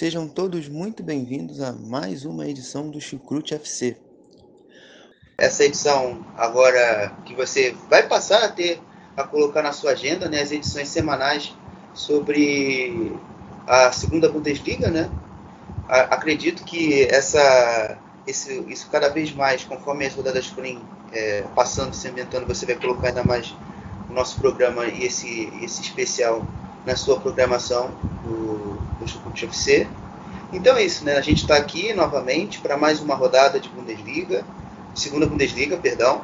[0.00, 3.98] Sejam todos muito bem-vindos a mais uma edição do Chucrute FC.
[5.36, 8.80] Essa edição agora que você vai passar a ter
[9.14, 11.54] a colocar na sua agenda, né, as edições semanais
[11.92, 13.14] sobre
[13.66, 15.10] a segunda Bundesliga, né?
[15.86, 20.80] Acredito que essa esse, isso cada vez mais, conforme as rodadas forem
[21.12, 23.54] é, passando, se ambientando, você vai colocar ainda mais
[24.08, 26.42] o nosso programa e esse esse especial
[26.86, 27.90] na sua programação
[28.24, 29.86] do, do Chucrute FC.
[30.52, 31.16] Então é isso, né?
[31.16, 34.44] A gente está aqui novamente para mais uma rodada de Bundesliga,
[34.94, 36.22] segunda Bundesliga, perdão.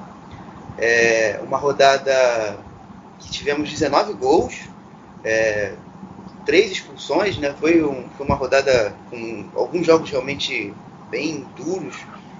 [0.79, 2.59] É uma rodada
[3.19, 4.55] que tivemos 19 gols,
[5.25, 5.75] é,
[6.45, 7.55] três expulsões, né?
[7.59, 10.75] Foi, um, foi uma rodada com alguns jogos realmente
[11.11, 11.97] bem duros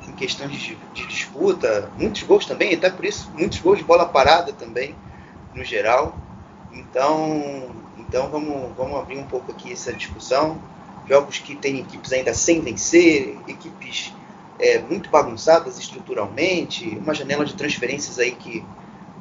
[0.09, 4.07] em questão de, de disputa, muitos gols também, até por isso muitos gols de bola
[4.07, 4.95] parada também
[5.55, 6.17] no geral.
[6.73, 7.71] Então,
[8.09, 10.61] então vamos, vamos abrir um pouco aqui essa discussão.
[11.09, 14.13] Jogos que tem equipes ainda sem vencer, equipes
[14.59, 18.65] é, muito bagunçadas estruturalmente, uma janela de transferências aí que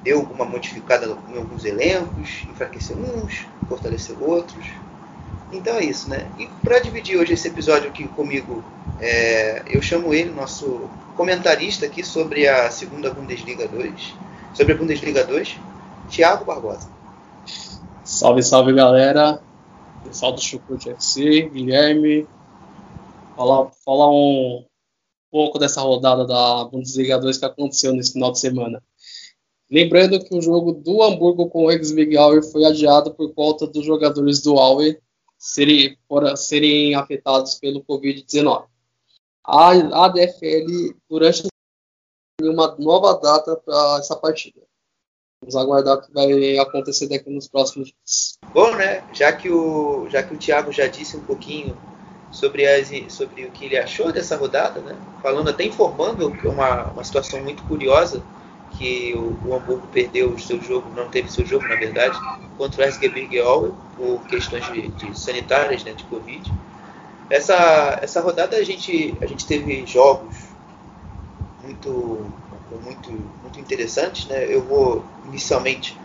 [0.04, 4.66] deu alguma modificada em alguns elencos, enfraqueceu uns, fortaleceu outros.
[5.52, 6.28] Então é isso, né?
[6.40, 8.64] E para dividir hoje esse episódio aqui comigo,
[9.00, 14.16] é, eu chamo ele, nosso comentarista aqui sobre a segunda Bundesliga 2,
[14.54, 15.60] sobre a Bundesliga 2,
[16.10, 16.95] Thiago Barbosa.
[18.16, 19.44] Salve, salve galera,
[20.02, 22.26] pessoal do Chucrute FC, Guilherme.
[23.36, 24.66] Falar, falar um
[25.30, 28.82] pouco dessa rodada da Bundesliga 2 que aconteceu nesse final de semana.
[29.70, 32.16] Lembrando que o jogo do Hamburgo com o ex-Big
[32.54, 35.02] foi adiado por conta dos jogadores do Auer
[35.38, 35.98] serem,
[36.38, 38.64] serem afetados pelo Covid-19.
[39.44, 39.72] A
[40.06, 41.50] ADFL, durante
[42.42, 44.62] uma nova data para essa partida.
[45.46, 48.40] Vamos aguardar o que vai acontecer daqui nos próximos dias.
[48.52, 49.04] Bom, né?
[49.14, 51.78] Já que o, já que o Thiago já disse um pouquinho
[52.32, 54.96] sobre, as, sobre o que ele achou dessa rodada, né?
[55.22, 58.24] Falando até informando que é uma, uma situação muito curiosa
[58.72, 62.18] que o, o Hamburgo perdeu o seu jogo, não teve seu jogo na verdade,
[62.58, 66.52] contra o SG Aue por questões de, de sanitárias, né, de Covid.
[67.30, 70.36] Essa, essa rodada a gente, a gente teve jogos
[71.64, 72.26] muito,
[72.72, 73.12] muito,
[73.42, 74.46] muito interessantes, né?
[74.54, 75.98] Eu vou inicialmente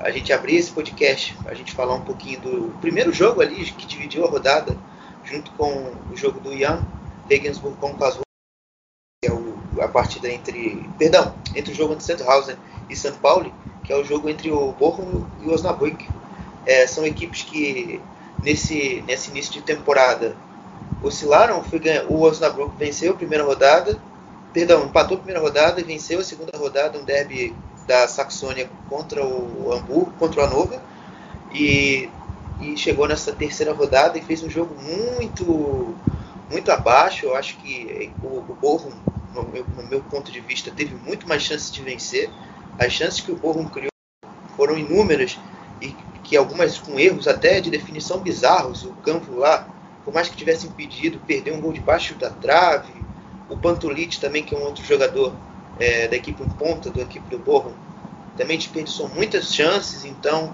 [0.00, 3.86] a gente abrir esse podcast, a gente falar um pouquinho do primeiro jogo ali que
[3.86, 4.76] dividiu a rodada,
[5.24, 6.84] junto com o jogo do Jan
[7.28, 8.22] Regensburg com o Karlsruhe,
[9.22, 12.56] que é o, a partida entre, perdão, entre o jogo entre Sandhausen
[12.90, 16.06] e São Paulo, que é o jogo entre o Bochum e o Osnabrück.
[16.66, 18.00] É, são equipes que
[18.42, 20.36] nesse, nesse início de temporada
[21.02, 21.62] oscilaram.
[21.62, 23.98] Foi, o Osnabrück venceu a primeira rodada,
[24.54, 27.54] perdão, empatou a primeira rodada e venceu a segunda rodada, um derby
[27.88, 30.78] da Saxônia contra o Hamburgo, contra o Hannover,
[31.52, 32.08] e,
[32.60, 35.94] e chegou nessa terceira rodada e fez um jogo muito
[36.50, 37.26] muito abaixo.
[37.26, 38.92] Eu acho que o, o Bochum,
[39.34, 42.30] no meu, no meu ponto de vista, teve muito mais chances de vencer.
[42.78, 43.90] As chances que o Bochum criou
[44.56, 45.36] foram inúmeras
[45.80, 45.88] e
[46.22, 48.84] que algumas com erros até de definição bizarros.
[48.84, 49.66] O campo lá,
[50.04, 53.03] por mais que tivesse impedido, perdeu um gol debaixo da trave.
[53.48, 55.32] O Pantulit também, que é um outro jogador
[55.78, 57.72] é, da equipe ponta, da equipe do Bochum,
[58.36, 60.04] também desperdiçou muitas chances.
[60.04, 60.52] Então,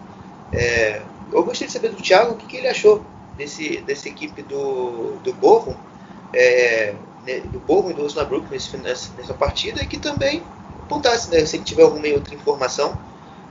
[0.52, 1.02] é,
[1.32, 3.04] eu gostaria de saber do Thiago o que, que ele achou
[3.36, 5.74] desse, dessa equipe do, do Bochum,
[6.32, 6.94] é,
[7.26, 10.42] né, do Bochum e do Osnabrück nesse, nessa, partida e que também
[10.82, 12.98] apontasse, né, se tiver alguma outra informação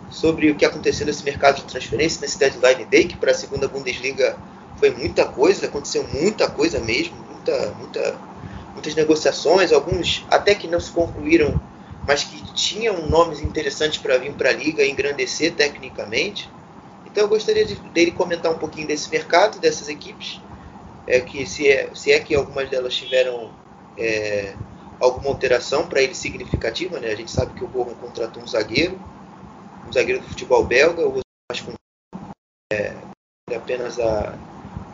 [0.10, 3.68] sobre o que aconteceu nesse mercado de transferência, nesse deadline day, que para a segunda
[3.68, 4.38] Bundesliga
[4.78, 8.18] foi muita coisa, aconteceu muita coisa mesmo, muita, muita,
[8.74, 11.60] muitas negociações, alguns até que não se concluíram,
[12.08, 16.50] mas que tinham nomes interessantes para vir para a liga e engrandecer tecnicamente.
[17.06, 20.40] Então eu gostaria de, dele comentar um pouquinho desse mercado, dessas equipes,
[21.08, 23.52] é, que se é, se é que algumas delas tiveram
[23.98, 24.54] é,
[25.00, 27.10] alguma alteração para ele significativa, né?
[27.12, 29.00] A gente sabe que o Bochum contratou um zagueiro,
[29.88, 31.80] um zagueiro do futebol belga, o que
[32.74, 32.94] é,
[33.56, 34.38] apenas a,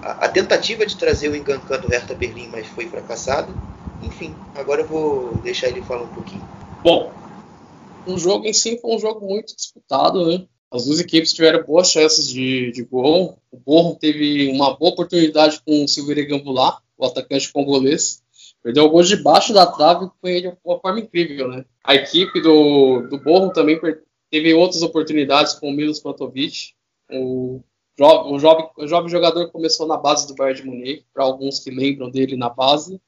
[0.05, 3.51] a, tentativa de trazer o Engancan do Hertha Berlim, mas foi fracassada.
[4.03, 6.47] enfim, agora eu vou deixar ele falar um pouquinho.
[6.83, 7.11] Bom,
[8.05, 10.45] o jogo em si foi um jogo muito disputado, né?
[10.71, 13.39] As duas equipes tiveram boas chances de, de gol.
[13.51, 18.21] O Borro teve uma boa oportunidade com o Silveira Gambulá, o atacante congolês.
[18.61, 21.65] Perdeu o gol debaixo da trave foi de uma forma incrível, né?
[21.83, 23.79] A equipe do, do Borro também
[24.29, 26.73] teve outras oportunidades com o Milos Pantovic.
[27.11, 27.61] O,
[27.99, 31.71] o, jovem, o jovem jogador começou na base do Bayern de Munique, para alguns que
[31.71, 32.99] lembram dele na base.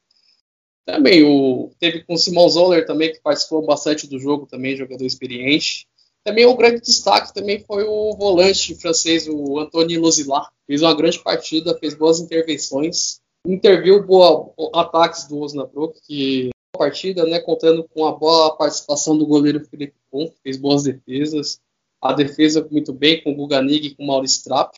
[0.85, 5.05] Também o, teve com o Simon Zoller também, que participou bastante do jogo também, jogador
[5.05, 5.85] experiente.
[6.23, 10.47] Também o grande destaque também foi o volante francês, o Anthony Lozila.
[10.65, 17.39] Fez uma grande partida, fez boas intervenções, interviu boa, ataques do Osnabrück, que partida, né,
[17.39, 21.59] contando com a boa participação do goleiro Felipe que fez boas defesas.
[22.01, 24.77] A defesa muito bem com o Guganig e com o Maurice Trapp,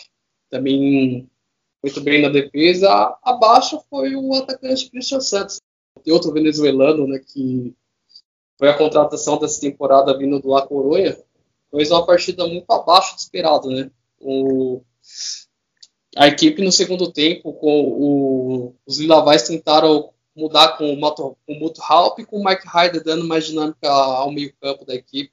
[0.50, 1.30] também
[1.84, 3.18] muito bem na defesa.
[3.24, 5.62] Abaixo foi o atacante Christian Santos,
[6.04, 7.76] tem outro venezuelano, né, que
[8.58, 11.18] foi a contratação dessa temporada vindo do La Coruña,
[11.72, 13.90] fez uma partida muito abaixo do esperado, né?
[14.20, 14.82] O,
[16.18, 21.82] a equipe no segundo tempo, com o, os Lilavais tentaram mudar com o, Mato, Muto
[21.82, 25.32] Halp e com o Mike Hyder dando mais dinâmica ao meio campo da equipe.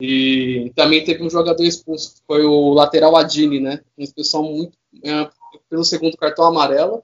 [0.00, 3.80] E também teve um jogador expulso, que foi o lateral Adini, né?
[3.96, 5.28] Uma expulsão muito é,
[5.68, 7.02] pelo segundo cartão amarelo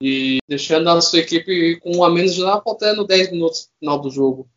[0.00, 3.98] e deixando a sua equipe com um a menos já faltando 10 minutos no final
[3.98, 4.48] do jogo.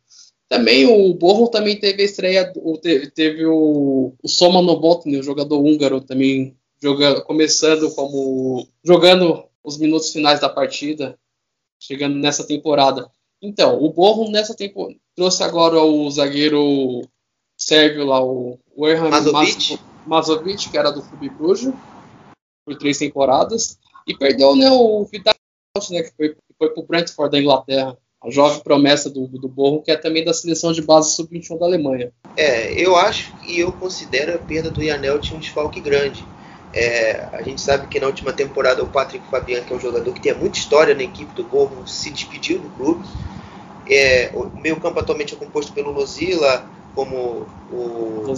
[0.48, 2.52] Também o Borro também teve a estreia,
[2.82, 9.78] teve, teve o, o Soma Novotny, o jogador húngaro, também jogando, começando como jogando os
[9.78, 11.18] minutos finais da partida,
[11.78, 13.10] chegando nessa temporada.
[13.40, 17.02] Então, o Borro nessa temporada trouxe agora o zagueiro
[17.58, 19.78] sérvio lá, o, Erhan Mazovic.
[20.06, 21.74] Mazovic, que era do Clube Brujo,
[22.64, 23.76] por três temporadas,
[24.06, 25.34] e perdeu né, o Vidal,
[25.90, 29.82] né, que foi, foi para o Brentford da Inglaterra a jovem promessa do, do Borro,
[29.82, 32.10] que é também da seleção de base sub-21 da Alemanha.
[32.36, 36.24] É, eu acho e eu considero a perda do Yanelt um desfalque grande.
[36.74, 40.12] É, a gente sabe que na última temporada o Patrick Fabian, que é um jogador
[40.12, 43.06] que tem muita história na equipe do Borro, se despediu do clube.
[43.88, 46.68] É, o meio campo atualmente é composto pelo Lozila,
[46.98, 48.34] como o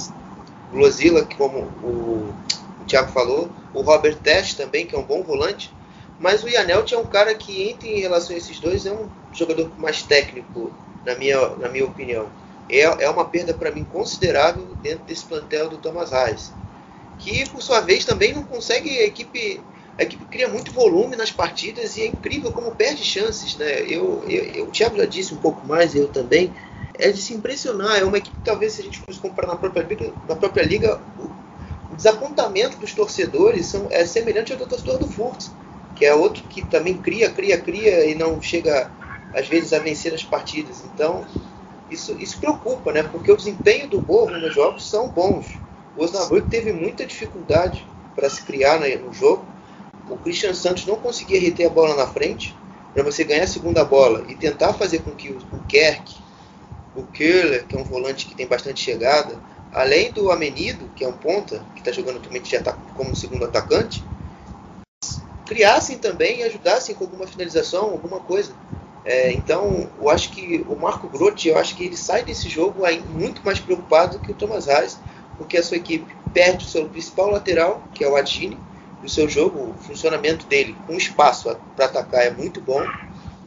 [0.71, 2.35] Lozila, como o,
[2.83, 5.73] o Thiago falou, o Robert Test também, que é um bom volante,
[6.19, 9.09] mas o Yanelt é um cara que, entre em relação a esses dois, é um
[9.33, 10.71] jogador mais técnico,
[11.07, 12.27] na minha, na minha opinião.
[12.69, 16.53] É, é uma perda para mim considerável dentro desse plantel do Thomas Reis.
[17.19, 18.91] Que, por sua vez, também não consegue.
[18.91, 19.59] A equipe,
[19.99, 23.57] a equipe cria muito volume nas partidas e é incrível como perde chances.
[23.57, 23.81] Né?
[23.89, 26.53] Eu, eu, eu, o Thiago já disse um pouco mais, eu também.
[26.95, 27.99] É de se impressionar.
[27.99, 30.63] É uma equipe que, talvez, se a gente fosse comparar na própria liga, na própria
[30.65, 31.31] liga o,
[31.97, 35.51] desapontamento dos torcedores são, é semelhante ao do torcedor do Furts
[36.01, 38.91] que é outro que também cria, cria, cria e não chega
[39.35, 40.83] às vezes a vencer as partidas.
[40.95, 41.27] Então
[41.91, 43.03] isso, isso preocupa, né?
[43.03, 45.47] Porque o desempenho do Borro nos jogos são bons.
[45.95, 49.45] O Osnabrück teve muita dificuldade para se criar no jogo.
[50.09, 52.57] O Christian Santos não conseguia reter a bola na frente.
[52.95, 56.17] Para você ganhar a segunda bola e tentar fazer com que o Kerk,
[56.95, 59.39] o Köhler, que é um volante que tem bastante chegada,
[59.73, 62.57] além do Amenido, que é um ponta, que está jogando atualmente
[62.95, 64.03] como segundo atacante,
[65.47, 68.53] criassem também e ajudassem com alguma finalização, alguma coisa.
[69.05, 72.83] É, então, eu acho que o Marco Grotti, eu acho que ele sai desse jogo
[73.09, 74.99] muito mais preocupado do que o Thomas Reis,
[75.39, 78.59] porque a sua equipe perde o seu principal lateral, que é o Adini,
[79.03, 82.85] o seu jogo, o funcionamento dele com espaço para atacar é muito bom.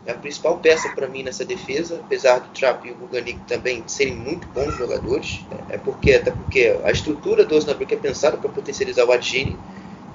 [0.06, 3.84] É a principal peça para mim nessa defesa, apesar do Trap e o Buganik também
[3.88, 5.40] serem muito bons jogadores.
[5.70, 9.58] É porque até porque a estrutura do Osnabrück é pensada para potencializar o Adini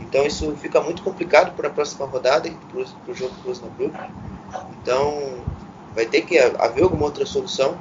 [0.08, 3.94] então isso fica muito complicado para a próxima rodada e para o jogo do Osnabrück.
[4.80, 5.38] Então
[5.94, 7.76] vai ter que haver alguma outra solução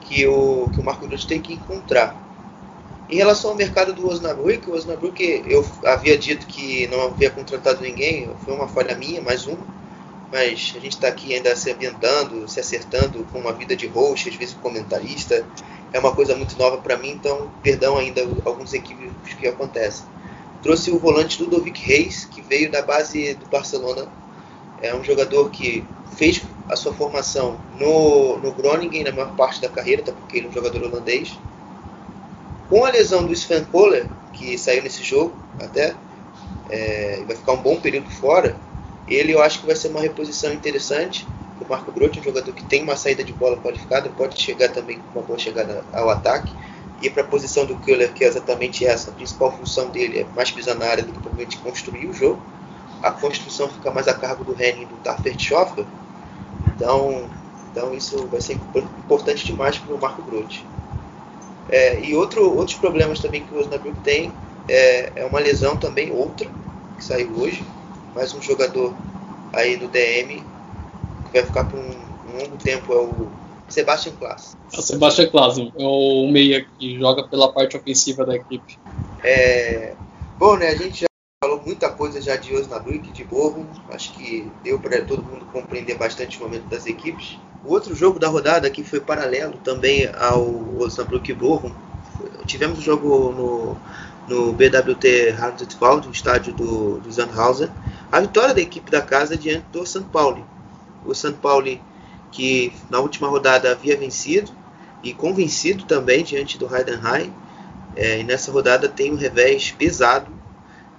[0.00, 2.16] que o, que o Marco Grosso tem que encontrar.
[3.10, 7.82] Em relação ao mercado do Osnabrück, o Osnabrück eu havia dito que não havia contratado
[7.82, 9.58] ninguém, foi uma falha minha, mais uma.
[10.30, 14.28] Mas a gente está aqui ainda se ambientando, se acertando com uma vida de host,
[14.28, 15.46] às vezes comentarista.
[15.92, 20.04] É uma coisa muito nova para mim, então perdão ainda alguns equívocos que acontecem
[20.62, 24.06] trouxe o volante Ludovic Reis, que veio da base do Barcelona.
[24.80, 25.84] É um jogador que
[26.16, 30.46] fez a sua formação no, no Groningen na maior parte da carreira, tá porque ele
[30.46, 31.38] é um jogador holandês.
[32.68, 35.94] Com a lesão do Sven Kohler, que saiu nesse jogo até,
[36.68, 38.56] é, vai ficar um bom período fora,
[39.14, 41.26] ele eu acho que vai ser uma reposição interessante.
[41.60, 44.98] O Marco Grotti, um jogador que tem uma saída de bola qualificada, pode chegar também
[45.12, 46.52] com uma boa chegada ao ataque
[47.00, 49.10] ir para a posição do Killer, que é exatamente essa.
[49.10, 52.42] A principal função dele é mais pisar na área do que provavelmente construir o jogo.
[53.02, 55.84] A construção fica mais a cargo do Henning e do Tafert Schoffer.
[56.74, 57.28] Então,
[57.70, 60.66] então isso vai ser importante demais para o Marco Grote.
[61.68, 64.32] É, e outro, outros problemas também que o Osnabrück tem
[64.66, 66.48] é, é, uma lesão também, outra,
[66.96, 67.62] que saiu hoje.
[68.14, 68.94] Mais um jogador
[69.52, 70.42] aí do DM
[71.30, 71.90] que vai ficar por um,
[72.32, 73.28] um longo tempo, é o
[73.68, 74.56] Sebastian Klaas.
[74.72, 78.78] É o Sebastian Klaas, é o meia que joga pela parte ofensiva da equipe.
[79.22, 79.94] É,
[80.38, 81.06] bom, né, a gente já
[81.42, 85.96] falou muita coisa já de Osnabrück, de Bochum, acho que deu para todo mundo compreender
[85.96, 87.38] bastante o momento das equipes.
[87.64, 90.42] O outro jogo da rodada que foi paralelo também ao
[90.78, 91.72] Osnabrück e Bochum,
[92.46, 93.76] tivemos o um jogo no,
[94.28, 97.68] no BWT Hartwald, estádio do, do Sandhausen,
[98.12, 100.46] a vitória da equipe da casa diante do São Paulo.
[101.04, 101.66] O São Paulo
[102.30, 104.52] que na última rodada havia vencido
[105.02, 107.32] e convencido também diante do Heidenheim.
[107.96, 110.30] É, e nessa rodada tem um revés pesado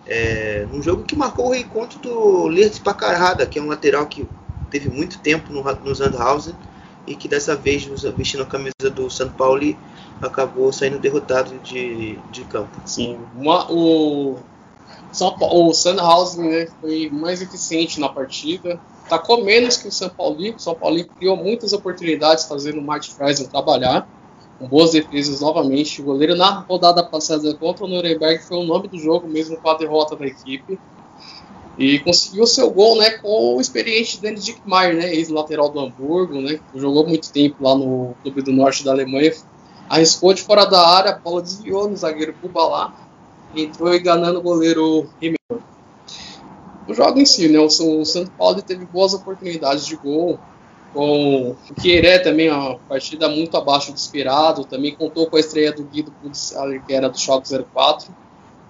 [0.06, 4.28] é, num jogo que marcou o reencontro do Lertz Pacarrada, que é um lateral que
[4.70, 6.56] teve muito tempo no, no Sandhausen
[7.08, 7.86] e que dessa vez,
[8.18, 9.76] vestindo a camisa do São Paulo,
[10.22, 12.70] acabou saindo derrotado de, de campo.
[12.86, 14.38] Sim, uma, o,
[15.12, 20.38] São o Sandhausen né, foi mais eficiente na partida, atacou menos que o São Paulo.
[20.56, 24.08] O São Paulo criou muitas oportunidades fazendo o Martin Freisen trabalhar,
[24.60, 26.02] com boas defesas novamente.
[26.02, 29.70] O goleiro na rodada passada contra o Nuremberg foi o nome do jogo, mesmo com
[29.70, 30.80] a derrota da equipe.
[31.78, 36.60] E conseguiu seu gol né, com o experiente Dennis Dickmeyer, né, ex-lateral do Hamburgo, né,
[36.76, 39.34] jogou muito tempo lá no Clube do Norte da Alemanha.
[39.90, 42.94] Arriscou de fora da área, a bola desviou no zagueiro Kubalá,
[43.56, 45.38] entrou enganando o goleiro Rimmel.
[46.88, 50.40] O jogo em si, né, o São Paulo teve boas oportunidades de gol,
[50.94, 55.72] com o Quieré também, uma partida muito abaixo do esperado, também contou com a estreia
[55.72, 58.14] do Guido Pudicali, que era do Choque 04,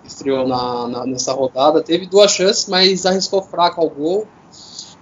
[0.04, 1.82] estreou na, na, nessa rodada.
[1.82, 4.28] Teve duas chances, mas arriscou fraco ao gol.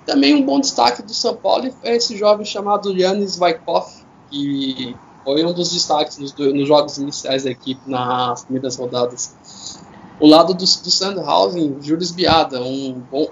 [0.05, 3.87] Também um bom destaque do São Paulo é esse jovem chamado Yannis Vaikov,
[4.29, 4.95] que
[5.27, 9.77] foi um dos destaques nos, nos, jogos iniciais da equipe nas primeiras rodadas.
[10.21, 13.27] O lado do, do Sandhausen, Jules Biada, um, bom,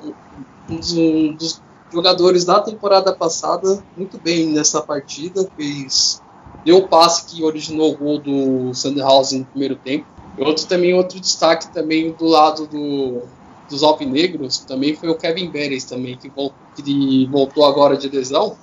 [0.70, 6.22] um, dos, um dos jogadores da temporada passada, muito bem nessa partida, fez
[6.66, 10.06] deu o passe que originou o gol do Sandhausen no primeiro tempo.
[10.38, 13.22] Outro também, outro destaque também do lado do,
[13.70, 18.58] dos alvinegros, também foi o Kevin Beres também, que, que voltou agora de lesão,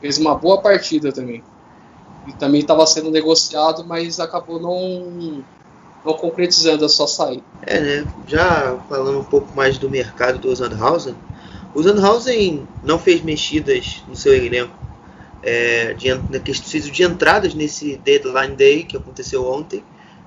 [0.00, 1.44] fez uma boa partida também.
[2.26, 5.42] E também estava sendo negociado, mas acabou não,
[6.04, 7.44] não concretizando a sua saída.
[7.62, 8.06] É, né?
[8.26, 11.14] Já falando um pouco mais do mercado do Sandhausen,
[11.74, 14.74] o Sandhausen não fez mexidas no seu elenco
[15.42, 16.08] é, de,
[16.40, 19.84] de, de entradas nesse deadline day que aconteceu ontem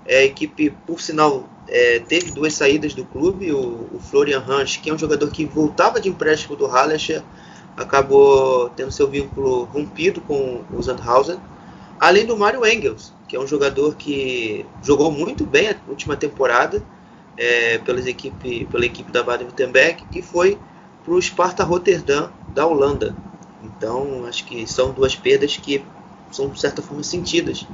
[0.09, 3.51] é, a equipe, por sinal, é, teve duas saídas do clube.
[3.51, 7.21] O, o, Florian Ranch, que é um jogador que voltava de empréstimo do Hallecher,
[7.77, 11.37] acabou tendo seu vínculo rompido com o Sandhausen.
[11.99, 16.81] Além do Mario Engels, que é um jogador que jogou muito bem a última temporada
[17.37, 20.57] é, pelas equipe, pela equipe da Baden-Württemberg e foi
[21.03, 23.15] para o Sparta Rotterdam da Holanda.
[23.63, 25.83] Então, acho que são duas perdas que
[26.31, 27.67] são de certa forma sentidas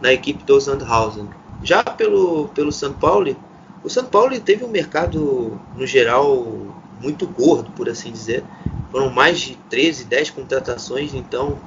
[0.00, 1.28] na equipe do Sandhausen.
[1.62, 3.34] Já pelo, pelo São Paulo,
[3.82, 6.46] o São Paulo teve um mercado, no geral,
[7.00, 8.44] muito gordo, por assim dizer.
[8.90, 11.58] Foram mais de 13, 10 contratações, então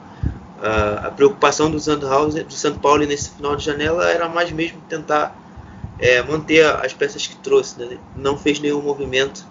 [0.61, 5.35] a, preocupação do Sandhausen, do São Paulo nesse final de janela era mais mesmo tentar
[5.99, 7.79] é, manter as peças que trouxe.
[7.79, 7.97] Né?
[8.15, 9.45] Não fez nenhum movimento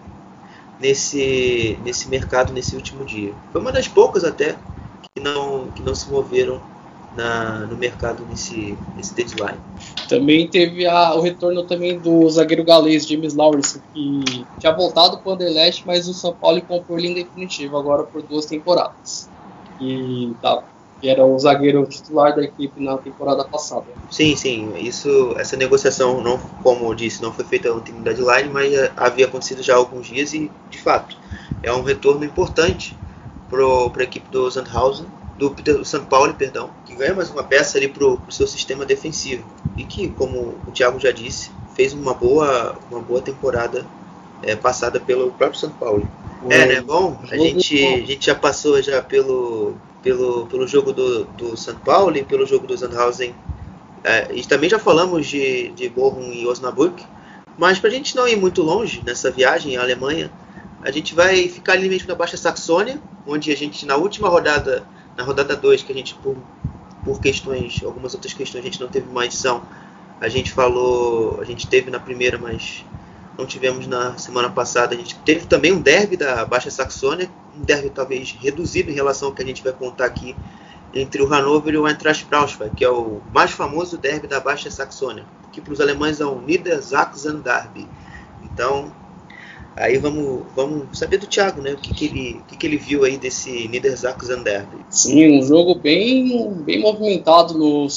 [0.81, 3.33] nesse, nesse mercado nesse último dia.
[3.53, 4.57] Foi uma das poucas até
[5.15, 6.61] que não, que não se moveram
[7.17, 9.59] na, no mercado nesse, nesse deadline.
[10.09, 15.31] Também teve a, o retorno também do zagueiro galês James Lawrence, que tinha voltado para
[15.31, 19.31] o Anderlecht, mas o São Paulo comprou ele em definitivo agora por duas temporadas.
[19.81, 20.63] E tá,
[21.05, 23.85] que era o zagueiro titular da equipe na temporada passada.
[24.11, 28.49] Sim, sim, isso, essa negociação não, como eu disse, não foi feita ontem no deadline,
[28.49, 31.15] mas havia acontecido já há alguns dias e, de fato,
[31.63, 32.97] é um retorno importante
[33.51, 35.05] para a equipe do Sandhausen
[35.37, 38.87] do, do São Paulo, perdão, que ganha mais uma peça ali pro, pro seu sistema
[38.87, 39.45] defensivo
[39.77, 43.85] e que, como o Thiago já disse, fez uma boa, uma boa temporada
[44.43, 46.09] é, passada pelo próprio São Paulo.
[46.49, 46.81] É, né?
[46.81, 51.75] Bom, a gente, a gente já passou já pelo, pelo, pelo jogo do, do São
[51.77, 53.35] Paulo e pelo jogo do Sandhausen.
[54.05, 57.03] É, e também já falamos de, de Bochum e Osnabrück,
[57.59, 60.31] mas para a gente não ir muito longe nessa viagem à Alemanha,
[60.83, 64.87] a gente vai ficar ali mesmo na Baixa Saxônia, onde a gente na última rodada
[65.17, 66.37] na rodada 2, que a gente, por,
[67.05, 69.63] por questões, algumas outras questões, a gente não teve uma edição.
[70.21, 72.85] A gente falou, a gente teve na primeira, mas
[73.37, 74.95] não tivemos na semana passada.
[74.95, 79.29] A gente teve também um derby da Baixa Saxônia, um derby talvez reduzido em relação
[79.29, 80.35] ao que a gente vai contar aqui
[80.95, 84.71] entre o Hannover e o Eintracht Braunschweig, que é o mais famoso derby da Baixa
[84.71, 87.89] Saxônia, que para os alemães é o Niedersachsen Derby.
[88.45, 88.93] Então,
[89.75, 91.73] aí vamos, vamos saber do Thiago, né?
[91.73, 94.77] O que, que, ele, o que, que ele viu aí desse Niedersachsen Derby.
[94.89, 97.89] Sim, um jogo bem, bem movimentado, no,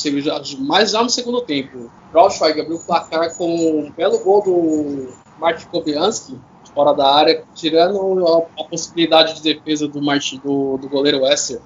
[0.61, 1.91] mais já no segundo tempo.
[2.11, 6.39] Braunschweig abriu o placar com um belo gol do Martin Kobianski,
[6.73, 11.59] fora da área, tirando a, a possibilidade de defesa do, Martin, do, do goleiro Wester.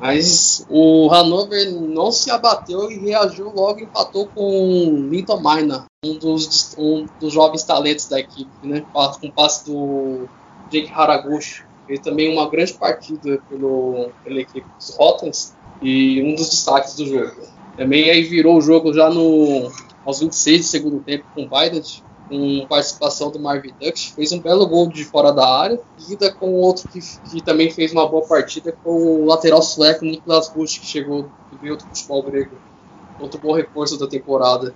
[0.00, 6.74] Mas o Hannover não se abateu e reagiu logo, empatou com Linton Maina, um dos,
[6.76, 8.84] um dos jovens talentos da equipe, né?
[8.92, 10.28] com o passe do
[10.70, 11.64] Jake Haraguchi.
[11.86, 17.06] Fez também uma grande partida pelo, pela equipe dos Rottens e um dos destaques do
[17.06, 17.42] jogo.
[17.76, 19.70] Também aí virou o jogo já no,
[20.04, 21.82] aos 26 do segundo tempo com o Biden,
[22.28, 26.52] com participação do Marvin Dux, fez um belo gol de fora da área, seguida com
[26.54, 30.86] outro que, que, também fez uma boa partida, com o lateral sueco Niklas Busch, que
[30.86, 32.56] chegou do veio do futebol grego.
[33.20, 34.74] Outro bom reforço da temporada.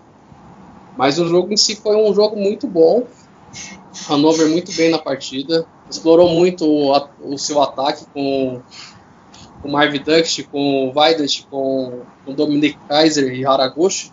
[0.97, 3.05] Mas o jogo em si foi um jogo muito bom.
[4.09, 8.63] Hannover muito bem na partida, explorou muito o, o seu ataque com
[9.63, 14.13] o Marvin Dux, com o Weidet, com o Dominic Kaiser e Haraguchi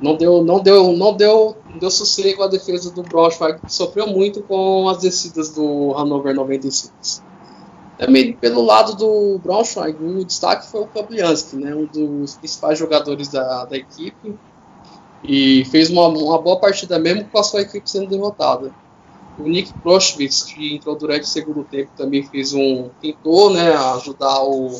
[0.00, 4.08] não deu, não deu, não deu, não deu sossego a defesa do Braunschweig, que sofreu
[4.08, 7.22] muito com as descidas do Hannover 96.
[7.96, 13.28] Também pelo lado do Braunschweig, o destaque foi o Kablianski, né, um dos principais jogadores
[13.28, 14.34] da, da equipe,
[15.22, 18.74] e fez uma, uma boa partida mesmo com a sua equipe sendo derrotada.
[19.38, 24.42] O Nick Proschwitz, que entrou durante o segundo tempo, também fez um tentou, né, ajudar
[24.42, 24.70] o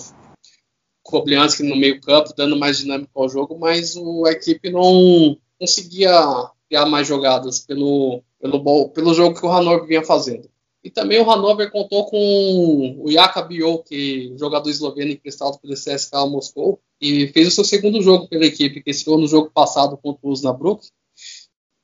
[1.03, 6.51] Koblianski no meio campo, dando mais dinâmica ao jogo, mas o, a equipe não conseguia
[6.71, 10.49] criar mais jogadas pelo, pelo, pelo jogo que o Hannover vinha fazendo.
[10.85, 13.47] E também o Hannover contou com o Jaka
[13.87, 18.83] que jogador esloveno emprestado pelo CSKA Moscou, e fez o seu segundo jogo pela equipe,
[18.83, 20.87] que estreou no jogo passado contra o Osnabrück,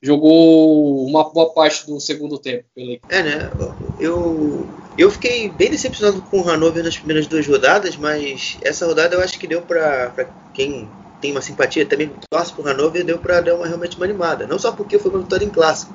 [0.01, 3.13] jogou uma boa parte do segundo tempo pela equipe.
[3.13, 3.51] É, né?
[3.99, 4.65] Eu,
[4.97, 9.21] eu fiquei bem decepcionado com o Hannover nas primeiras duas rodadas, mas essa rodada eu
[9.21, 10.87] acho que deu para quem
[11.21, 14.45] tem uma simpatia também torce pro Hannover, deu para dar uma realmente uma animada.
[14.45, 15.93] Não só porque foi uma vitória em clássico,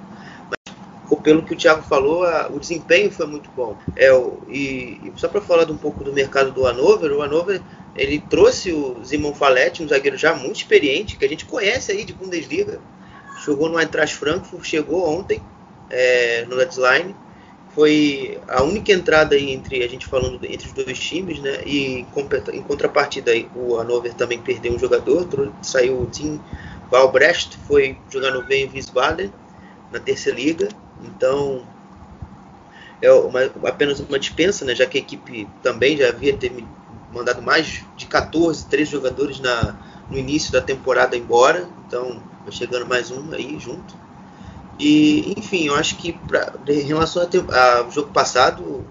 [0.49, 3.77] mas pelo que o Thiago falou, a, o desempenho foi muito bom.
[3.97, 7.63] É, o, e, e só para falar um pouco do mercado do Hannover, o Hannover
[7.95, 12.05] ele trouxe o Simon Faletti, um zagueiro já muito experiente, que a gente conhece aí
[12.05, 12.81] de Bundesliga,
[13.45, 15.43] jogou no Eintracht Frankfurt, chegou ontem
[15.91, 17.15] é, no deadline.
[17.75, 21.63] Foi a única entrada aí entre a gente falando entre os dois times, né?
[21.65, 22.01] E
[22.53, 25.27] em contrapartida aí, o Hannover também perdeu um jogador,
[25.63, 26.41] saiu o Tim
[26.91, 29.33] Valbrecht, foi jogar no Wien Wiesbaden
[29.91, 30.69] na terceira liga.
[31.01, 31.67] Então
[33.01, 34.75] é uma, apenas uma dispensa, né?
[34.75, 36.53] Já que a equipe também já havia ter
[37.11, 39.77] mandado mais de 14, 13 jogadores na,
[40.11, 41.69] no início da temporada embora.
[41.87, 43.95] Então chegando mais um aí junto.
[44.85, 48.85] E, enfim, eu acho que pra, em relação ao jogo passado,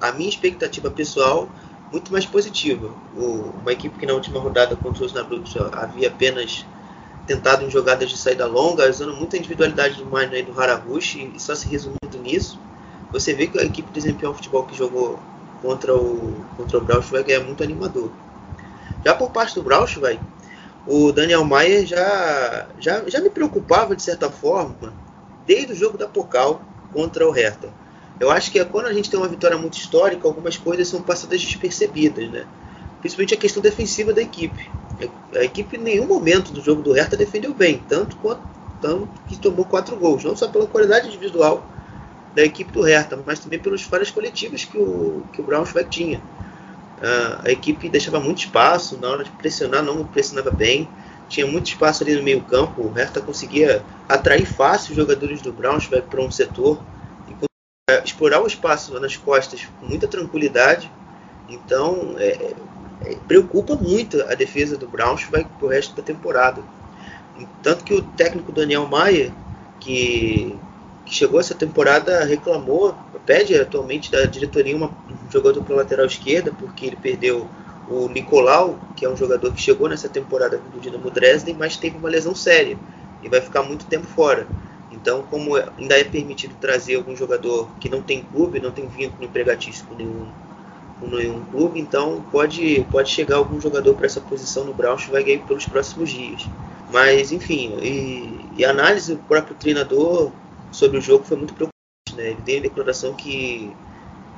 [0.00, 1.50] a minha expectativa pessoal
[1.92, 2.90] muito mais positiva.
[3.14, 6.64] O, uma equipe que na última rodada contra o Osnabrück havia apenas
[7.26, 11.38] tentado em jogadas de saída longa, usando muita individualidade do Mine e do Haraguchi, e
[11.38, 12.58] só se resumindo nisso,
[13.12, 15.18] você vê que a equipe desempenhou o futebol que jogou
[15.60, 18.10] contra o, contra o Braunschweig é muito animador.
[19.04, 20.18] Já por parte do Braunschweig,
[20.86, 25.03] o Daniel Maier já, já, já me preocupava de certa forma
[25.46, 27.72] desde o jogo da Pocal contra o Hertha.
[28.18, 31.02] Eu acho que é quando a gente tem uma vitória muito histórica, algumas coisas são
[31.02, 32.46] passadas despercebidas, né?
[33.00, 34.70] Principalmente a questão defensiva da equipe.
[35.34, 38.42] A equipe em nenhum momento do jogo do Hertha defendeu bem, tanto, quanto,
[38.80, 41.66] tanto que tomou quatro gols, não só pela qualidade individual
[42.34, 46.18] da equipe do Hertha, mas também pelas falhas coletivas que o, que o Braunschweig tinha.
[46.18, 50.88] Uh, a equipe deixava muito espaço, na hora de pressionar não pressionava bem,
[51.28, 55.52] tinha muito espaço ali no meio campo, o Hertha conseguia atrair fácil os jogadores do
[55.52, 56.80] Braunschweig para um setor
[57.28, 60.90] e explorar o espaço nas costas com muita tranquilidade,
[61.48, 62.54] então é,
[63.04, 66.62] é, preocupa muito a defesa do Braunschweig para o resto da temporada.
[67.62, 69.32] Tanto que o técnico Daniel Maia,
[69.80, 70.56] que,
[71.04, 72.94] que chegou essa temporada, reclamou,
[73.26, 77.48] pede atualmente da diretoria uma, um jogador para lateral esquerda, porque ele perdeu
[77.88, 81.98] o Nicolau, que é um jogador que chegou nessa temporada do Dinamo Dresden, mas teve
[81.98, 82.78] uma lesão séria
[83.22, 84.46] e vai ficar muito tempo fora.
[84.90, 89.24] Então, como ainda é permitido trazer algum jogador que não tem clube, não tem vínculo
[89.24, 90.26] empregatício com nenhum,
[91.00, 95.66] com nenhum clube, então pode, pode chegar algum jogador para essa posição no Braunschweig pelos
[95.66, 96.48] próximos dias.
[96.90, 100.30] Mas, enfim, e, e a análise do próprio treinador
[100.70, 101.74] sobre o jogo foi muito preocupante.
[102.14, 102.30] Né?
[102.30, 103.74] Ele deu a declaração que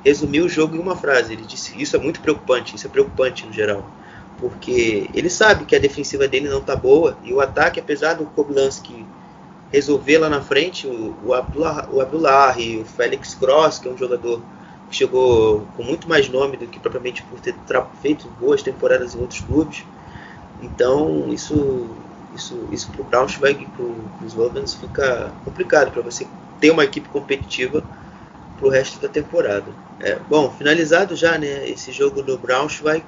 [0.07, 1.33] resumiu o jogo em uma frase.
[1.33, 3.85] Ele disse: Isso é muito preocupante, isso é preocupante no geral.
[4.39, 8.25] Porque ele sabe que a defensiva dele não tá boa e o ataque, apesar do
[8.25, 9.05] Koblanski
[9.71, 14.41] resolver lá na frente, o, o, Abdullah, o o Félix Cross, que é um jogador
[14.89, 17.55] que chegou com muito mais nome do que propriamente por ter
[18.01, 19.83] feito boas temporadas em outros clubes.
[20.61, 21.89] Então, isso
[22.35, 26.27] isso, isso para o Braunschweig e para os Ravens fica complicado para você
[26.59, 27.83] ter uma equipe competitiva
[28.57, 29.65] para o resto da temporada.
[29.99, 33.03] É, bom, finalizado já né, esse jogo do Braunschweig,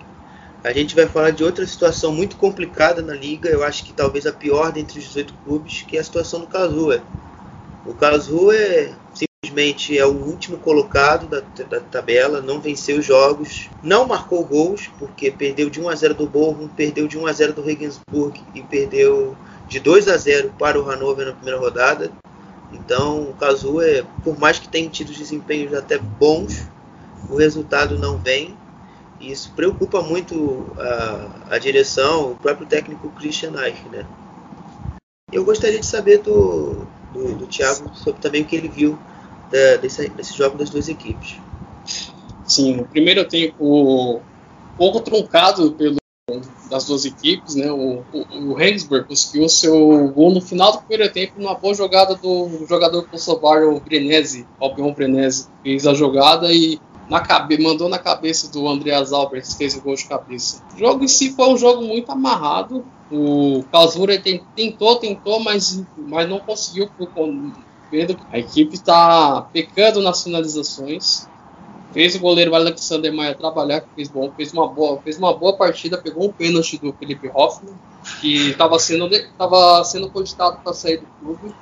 [0.63, 4.25] a gente vai falar de outra situação muito complicada na liga, eu acho que talvez
[4.25, 7.01] a pior dentre os 18 clubes, que é a situação do Karlsruhe.
[7.85, 14.05] O Karlsruhe simplesmente é o último colocado da, da, tabela, não venceu os jogos, não
[14.05, 17.53] marcou gols, porque perdeu de 1 a 0 do Bochum, perdeu de 1 a 0
[17.53, 22.11] do Regensburg e perdeu de 2 a 0 para o Hannover na primeira rodada.
[22.71, 26.67] Então, o Kazu é, por mais que tenha tido desempenhos até bons,
[27.29, 28.55] o resultado não vem.
[29.19, 34.05] E isso preocupa muito a, a direção, o próprio técnico Christian Eich, né?
[35.31, 38.97] Eu gostaria de saber do, do, do Thiago sobre também o que ele viu
[39.51, 41.37] da, desse, desse jogo das duas equipes.
[42.45, 44.21] Sim, o primeiro tempo
[44.77, 45.98] pouco truncado pelo,
[46.69, 47.71] das duas equipes, né?
[47.71, 48.55] O, o, o
[49.07, 54.45] conseguiu seu gol no final do primeiro tempo numa boa jogada do jogador kosovar, Brenese,
[54.59, 56.79] Albion Brenese, fez a jogada e
[57.09, 60.63] na cabe, mandou na cabeça do Andreas Albert, fez o gol de cabeça.
[60.75, 62.85] O jogo em si foi um jogo muito amarrado.
[63.11, 64.21] O Kalsura
[64.55, 67.09] tentou, tentou, mas, mas não conseguiu por,
[67.89, 68.19] Pedro.
[68.31, 71.27] A equipe está pecando nas finalizações.
[71.91, 75.97] Fez o goleiro Alexander Maia trabalhar, fez bom, fez uma boa, fez uma boa partida,
[75.97, 77.73] pegou um pênalti do Felipe Hoffmann,
[78.21, 81.55] que estava sendo, tava sendo cogitado para sair do clube.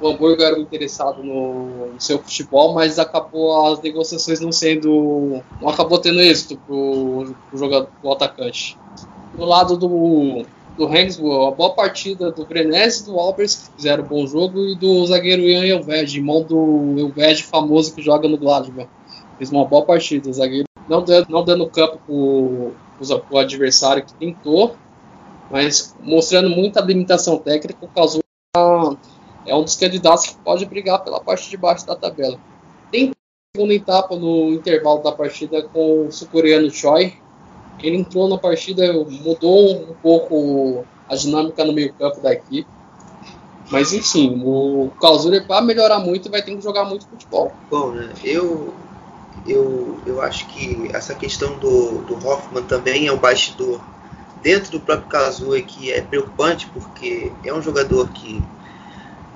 [0.00, 5.42] O Hamburgo era interessado no, no, seu futebol, mas acabou as negociações não sendo.
[5.60, 8.78] não acabou tendo êxito pro, pro jogador pro atacante.
[9.34, 10.44] Do lado do,
[10.76, 14.60] do Hensburg, uma boa partida do Brenes e do Albers, que fizeram um bom jogo,
[14.66, 18.88] e do zagueiro Ian Elved, irmão do Elved famoso que joga no Gladbach.
[19.38, 24.12] Fez uma boa partida, o zagueiro não dando, não dando campo para o adversário que
[24.14, 24.76] tentou,
[25.50, 28.20] mas mostrando muita limitação técnica, causou
[29.46, 32.38] é um dos candidatos que pode brigar pela parte de baixo da tabela.
[32.90, 33.12] Tem
[33.54, 37.14] segunda etapa no intervalo da partida com o sul-coreano Choi,
[37.82, 42.68] ele entrou na partida, mudou um pouco a dinâmica no meio-campo da equipe.
[43.70, 47.52] Mas enfim, o Clausura para melhorar muito vai ter que jogar muito futebol.
[47.70, 48.12] Bom, né?
[48.24, 48.72] Eu
[49.46, 53.80] eu, eu acho que essa questão do, do Hoffman também é um bastidor
[54.42, 58.42] dentro do próprio Kazuya que é preocupante porque é um jogador que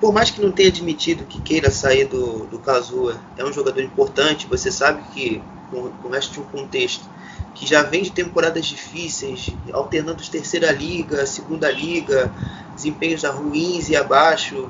[0.01, 3.81] por mais que não tenha admitido que queira sair do, do Kazuya, é um jogador
[3.83, 7.09] importante, você sabe que com, com o resto de um contexto
[7.55, 12.33] que já vem de temporadas difíceis, alternando terceira liga, segunda liga,
[12.75, 14.69] desempenhos ruins e abaixo,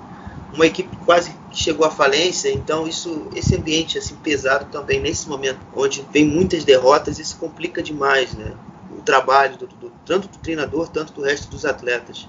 [0.53, 5.61] uma equipe quase chegou à falência, então isso, esse ambiente assim pesado também nesse momento,
[5.75, 8.55] onde vem muitas derrotas, isso complica demais, né?
[8.97, 12.29] O trabalho do, do, tanto do treinador, tanto do resto dos atletas.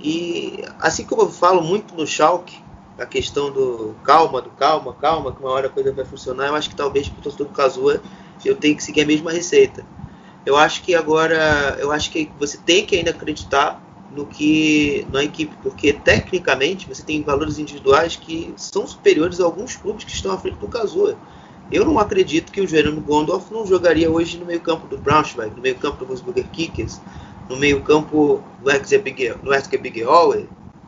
[0.00, 2.62] E assim como eu falo muito no Schalke,
[2.98, 6.54] a questão do calma, do calma, calma, que uma hora a coisa vai funcionar, eu
[6.54, 8.00] acho que talvez para o torcedor do Kazuya
[8.44, 9.84] eu tenho que seguir a mesma receita.
[10.44, 13.82] Eu acho que agora, eu acho que você tem que ainda acreditar
[14.14, 19.76] no que na equipe, porque tecnicamente você tem valores individuais que são superiores a alguns
[19.76, 21.16] clubes que estão à frente do Kazuya.
[21.70, 25.60] Eu não acredito que o Jeremy Gondorf não jogaria hoje no meio-campo do Braunschweig, no
[25.60, 26.98] meio-campo do Wolfsburger Kickers,
[27.48, 28.98] no meio-campo do RSG
[29.78, 30.02] Big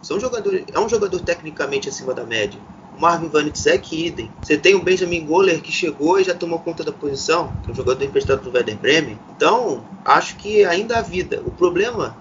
[0.01, 2.59] São jogadores, é um jogador tecnicamente acima da média.
[2.99, 4.31] Marvin Van Dijk, idem.
[4.43, 7.73] Você tem o Benjamin Goller que chegou e já tomou conta da posição, que é
[7.73, 9.19] um jogador emprestado do Werder Bremen.
[9.35, 11.43] Então, acho que ainda há vida.
[11.47, 12.15] O problema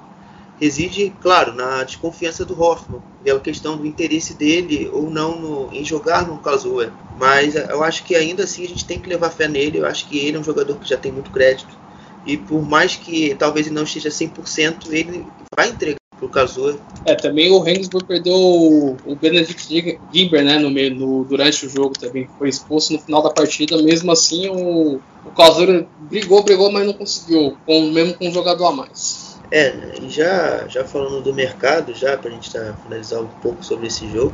[0.60, 5.84] reside, claro, na desconfiança do Hoffman, pela questão do interesse dele ou não no, em
[5.84, 6.92] jogar no Kazuya.
[7.18, 9.80] Mas eu acho que ainda assim a gente tem que levar fé nele.
[9.80, 11.78] Eu acho que ele é um jogador que já tem muito crédito.
[12.26, 16.78] E por mais que talvez ele não esteja 100%, ele vai entregar pro Kazuya.
[17.06, 22.28] É, também o Regensburg perdeu o Benedict Gimber, né, no no, durante o jogo também,
[22.38, 27.58] foi expulso no final da partida, mesmo assim o, o brigou, brigou, mas não conseguiu,
[27.66, 29.19] com, mesmo com um jogador a mais.
[29.52, 33.64] É, e já, já falando do mercado, já para a gente tá, finalizar um pouco
[33.64, 34.34] sobre esse jogo,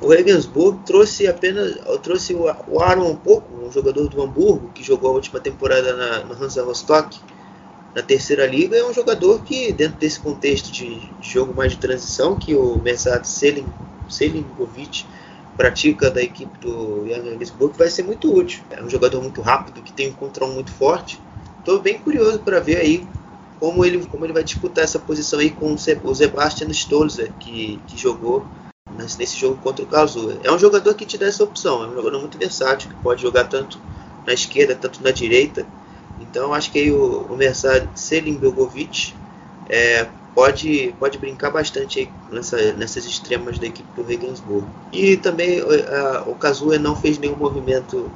[0.00, 2.48] o Regensburg trouxe apenas trouxe o,
[2.80, 6.62] Aaron um pouco, um jogador do Hamburgo que jogou a última temporada na, na Hansa
[6.62, 7.18] Rostock,
[7.94, 12.36] na terceira liga, é um jogador que, dentro desse contexto de jogo mais de transição,
[12.36, 13.66] que o Mesat Selim,
[14.06, 15.06] Selingovic
[15.56, 18.60] pratica da equipe do Jan Lisburg vai ser muito útil.
[18.70, 21.18] É um jogador muito rápido, que tem um controle muito forte.
[21.58, 23.08] Estou bem curioso para ver aí
[23.58, 27.96] como ele, como ele vai disputar essa posição aí com o Sebastian Stolzer, que, que
[27.96, 28.46] jogou
[29.18, 30.38] nesse jogo contra o Karlsruhe.
[30.42, 33.20] É um jogador que te dá essa opção, é um jogador muito versátil, que pode
[33.20, 33.78] jogar tanto
[34.26, 35.66] na esquerda, tanto na direita.
[36.20, 39.14] Então acho que aí o, o Mersad Selim Begovic
[39.68, 44.66] é, pode, pode brincar bastante nessa, nessas extremas da equipe do Regensburg.
[44.92, 48.10] E também a, o Kazuya não fez nenhum movimento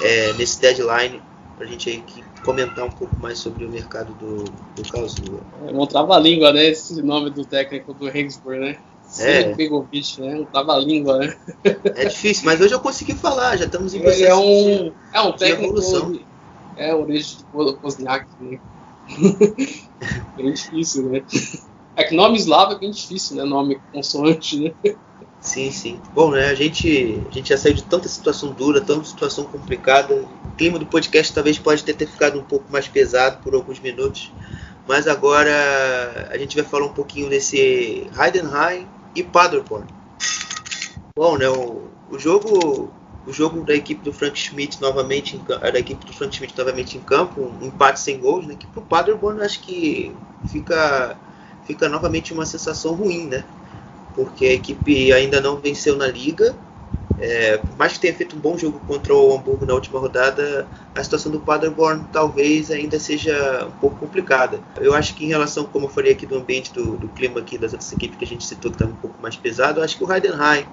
[0.00, 1.22] é, nesse deadline
[1.56, 2.02] para a gente aí
[2.44, 5.40] comentar um pouco mais sobre o mercado do, do Kazuya.
[5.68, 6.66] É um trava-língua, né?
[6.66, 8.78] Esse nome do técnico do Regensburg, né?
[9.20, 9.54] É.
[9.54, 10.34] Begovic, né?
[10.36, 11.36] Um trava-língua, né?
[11.96, 14.94] É difícil, mas hoje eu consegui falar, já estamos em Ele processo é um, de-
[15.14, 15.64] é um de técnico.
[15.64, 16.12] evolução.
[16.76, 18.58] É, origem de Wozniak, né?
[20.36, 21.22] bem difícil, né?
[21.96, 23.44] É que nome eslavo é bem difícil, né?
[23.44, 24.74] Nome consoante, né?
[25.44, 26.00] Sim, sim.
[26.14, 26.46] Bom, né?
[26.48, 30.14] A gente, a gente já saiu de tanta situação dura, tanta situação complicada.
[30.14, 33.78] O clima do podcast talvez pode ter, ter ficado um pouco mais pesado por alguns
[33.78, 34.32] minutos.
[34.88, 35.50] Mas agora
[36.30, 39.86] a gente vai falar um pouquinho desse Heidenheim e Paderborn.
[41.16, 41.48] Bom, né?
[41.48, 42.92] O, o jogo
[43.26, 46.98] o jogo da equipe do Frank Schmidt novamente em, da equipe do Frank Schmidt novamente
[46.98, 48.54] em campo, um empate sem gols, né?
[48.54, 50.14] Que pro Paderborn acho que
[50.48, 51.16] fica
[51.64, 53.44] fica novamente uma sensação ruim, né?
[54.14, 56.54] Porque a equipe ainda não venceu na liga.
[57.18, 60.66] É, por mais que tenha feito um bom jogo contra o Hamburgo na última rodada,
[60.94, 64.60] a situação do Paderborn talvez ainda seja um pouco complicada.
[64.80, 67.56] Eu acho que em relação, como eu falei aqui do ambiente, do, do clima aqui
[67.56, 70.04] das outras equipes que a gente citou que estava um pouco mais pesado, acho que
[70.04, 70.66] o Heidenheim,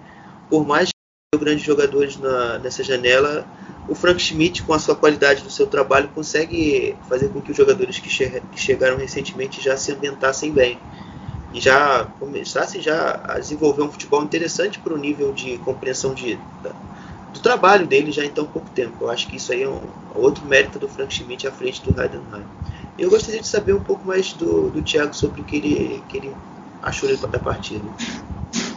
[0.50, 0.96] por mais que
[1.32, 3.46] tenha grandes jogadores na, nessa janela,
[3.88, 7.58] o Frank Schmidt, com a sua qualidade do seu trabalho, consegue fazer com que os
[7.58, 10.80] jogadores que, che que chegaram recentemente já se ambientassem bem
[11.54, 16.36] e já começasse já a desenvolver um futebol interessante para o nível de compreensão de,
[16.64, 16.72] da,
[17.34, 18.96] do trabalho dele já em tão pouco tempo.
[19.02, 19.82] Eu acho que isso aí é um
[20.16, 22.46] outro mérito do Frank Schmidt à frente do Heidenheim.
[22.98, 26.18] Eu gostaria de saber um pouco mais do, do Thiago sobre o que ele, que
[26.18, 26.36] ele
[26.82, 27.86] achou da partida.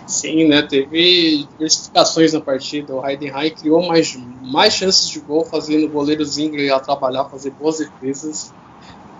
[0.06, 0.62] Sim, né?
[0.62, 2.94] Teve diversificações na partida.
[2.94, 7.78] O Heidenheim criou mais, mais chances de gol, fazendo o goleiro Zingler trabalhar, fazer boas
[7.78, 8.52] defesas.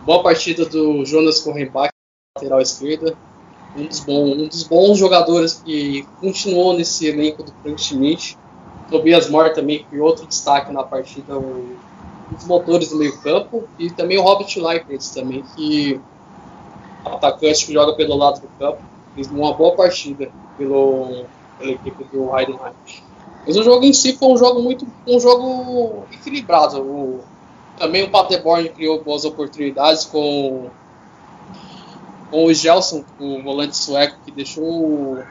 [0.05, 1.91] Boa partida do Jonas Korrenbach,
[2.37, 3.17] lateral esquerda.
[3.77, 8.39] Um dos, bons, um dos bons jogadores que continuou nesse elenco do Frank Schmidt.
[8.91, 11.75] Tobias Moore também criou outro destaque na partida, um
[12.31, 13.65] dos motores do meio campo.
[13.79, 16.01] E também o Robert Leipert também, que
[17.05, 18.79] atacante que joga pelo lado do campo.
[19.15, 21.25] Fez uma boa partida pelo,
[21.59, 22.73] pela equipe do Heidenheim.
[23.47, 26.81] Mas o jogo em si foi um jogo muito um jogo equilibrado.
[26.81, 27.21] O,
[27.77, 30.71] também o Paderborn criou boas oportunidades com,
[32.35, 35.23] com o Gelson, o volante sueco, que deixou o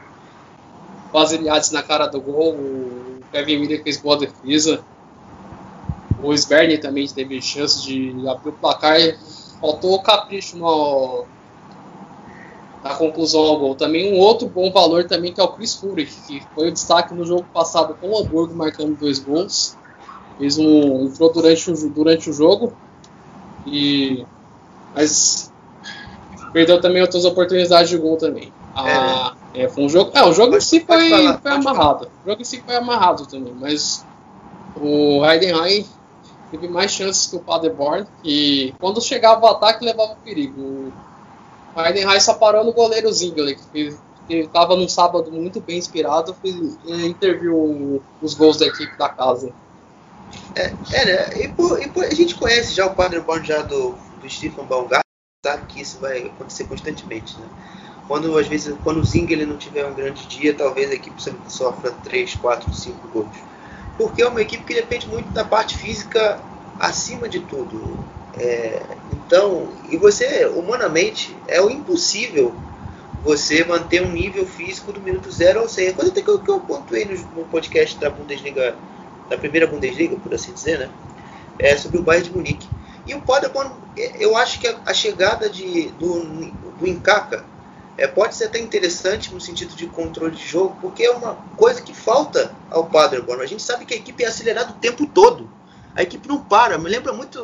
[1.12, 2.54] Basiliades na cara do gol.
[2.54, 4.82] O Kevin Miller fez boa defesa.
[6.22, 8.96] O Sberni também teve chance de abrir o placar.
[9.60, 11.26] Faltou capricho no,
[12.82, 13.74] na conclusão ao gol.
[13.74, 17.12] Também um outro bom valor também que é o Chris Fury, que foi o destaque
[17.12, 19.76] no jogo passado com o Hamburgo, marcando dois gols.
[20.38, 22.72] Fez um, entrou durante o, durante o jogo,
[23.66, 24.24] e,
[24.94, 25.52] mas
[26.54, 28.52] perdeu também outras oportunidades de gol também.
[28.76, 32.08] Ah, é, foi um jogo, é, o jogo Pode- em si foi, falar, foi amarrado.
[32.24, 34.04] O jogo em si foi amarrado também, mas
[34.76, 35.84] o Heidenheim
[36.50, 40.92] teve mais chances que o Paderborn e quando chegava o ataque levava perigo.
[41.76, 43.92] O Heidenheim só parou no goleiro Zingler, que
[44.28, 49.52] estava num sábado muito bem inspirado e interviu os gols da equipe da casa.
[50.54, 51.44] É, é né?
[51.44, 55.03] E, por, e por- a gente conhece já o Paderborn já do, do Stefan Baumgart,
[55.66, 57.46] que isso vai acontecer constantemente, né?
[58.06, 61.20] Quando às vezes quando o Zing ele não tiver um grande dia, talvez a equipe
[61.48, 63.36] sofra 3, 4, 5 gols.
[63.96, 66.40] Porque é uma equipe que depende muito da parte física
[66.78, 67.98] acima de tudo.
[68.36, 72.54] É, então, e você, humanamente, é o impossível
[73.22, 75.86] você manter um nível físico do minuto 0 ao 100.
[75.86, 78.76] É coisa até que eu, que eu pontuei no, no podcast da Bundesliga,
[79.30, 80.90] da primeira Bundesliga, por assim dizer, né?
[81.58, 82.68] É, sobre o Bayern de Munique.
[83.06, 86.24] E o Paderborn, é, eu acho que a, chegada de, do,
[86.78, 87.44] do Incaca
[87.96, 91.82] é, pode ser até interessante no sentido de controle de jogo, porque é uma coisa
[91.82, 93.42] que falta ao Paderborn.
[93.42, 95.50] A gente sabe que a equipe é acelerada o tempo todo.
[95.94, 96.78] A equipe não para.
[96.78, 97.38] Me lembra muito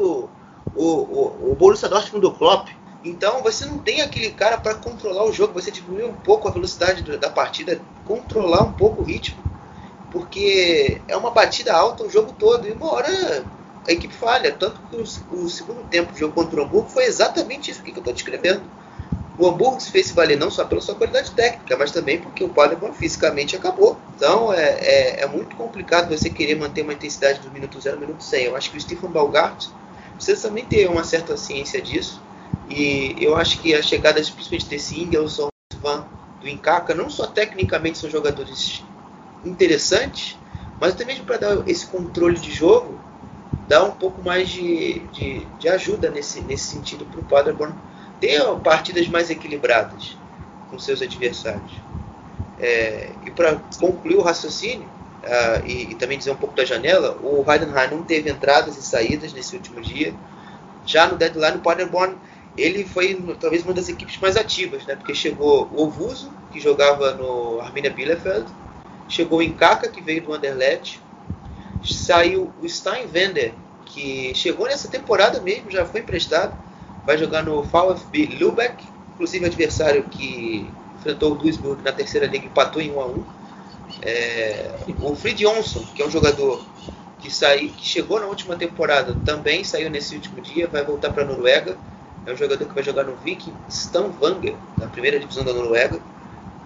[0.75, 2.69] o, o, o Borussia Dortmund do Klopp.
[3.05, 5.55] Então você não tem aquele cara para controlar o jogo.
[5.55, 9.43] Você diminui um pouco a velocidade do- da partida, controlar um pouco o ritmo,
[10.11, 12.67] porque é uma batida alta o jogo todo.
[12.67, 13.47] E uma hora
[13.87, 14.53] a equipe falha.
[14.53, 15.03] Tanto que o,
[15.43, 18.63] o segundo tempo do jogo contra o Hamburgo foi exatamente isso que eu estou descrevendo
[19.41, 22.49] o Hamburgo se fez valer não só pela sua qualidade técnica, mas também porque o
[22.51, 23.99] Paderborn fisicamente acabou.
[24.15, 28.01] Então é, é, é, muito complicado você querer manter uma intensidade do minuto 0 ao
[28.01, 28.45] minuto 100.
[28.45, 29.69] Eu acho que o Stephen Balgart
[30.15, 32.23] precisa também ter uma certa ciência disso.
[32.69, 35.49] E eu acho que a chegada principalmente desse Ingelson
[35.83, 36.05] Van
[36.39, 38.83] do Incaca, não só tecnicamente são jogadores
[39.43, 40.39] interessantes,
[40.79, 43.01] mas até mesmo para dar esse controle de jogo,
[43.71, 47.73] dá um pouco mais de, de, de ajuda nesse, nesse sentido para o Paderborn
[48.21, 50.19] ter partidas mais equilibradas
[50.69, 51.71] com seus adversários.
[52.59, 54.89] É, e para concluir o raciocínio,
[55.23, 58.83] uh, e, e, também dizer um pouco da janela, o Heidenheim não teve entradas e
[58.83, 60.13] saídas nesse último dia.
[60.85, 62.17] Já no deadline, o Paderborn
[62.59, 64.97] ele foi talvez uma das equipes mais ativas, né?
[64.97, 68.47] porque chegou o Ovuso, que jogava no Arminia Bielefeld,
[69.09, 71.01] chegou o Inkaka, que veio do Anderlecht,
[71.85, 73.53] saiu o Steinwender,
[73.87, 76.55] que chegou nessa temporada mesmo, já foi emprestado,
[77.05, 82.81] vai jogar no VfB Lübeck, inclusive adversário que enfrentou o Duisburg na terceira liga empatou
[82.81, 83.25] em 1 a 1
[84.03, 86.63] é, o Frid Jonsson, que é um jogador
[87.19, 91.23] que, saiu, que chegou na última temporada, também saiu nesse último dia, vai voltar para
[91.23, 91.77] a Noruega.
[92.27, 96.01] É um jogador que vai jogar no Viking Stavanger, na primeira divisão da Noruega.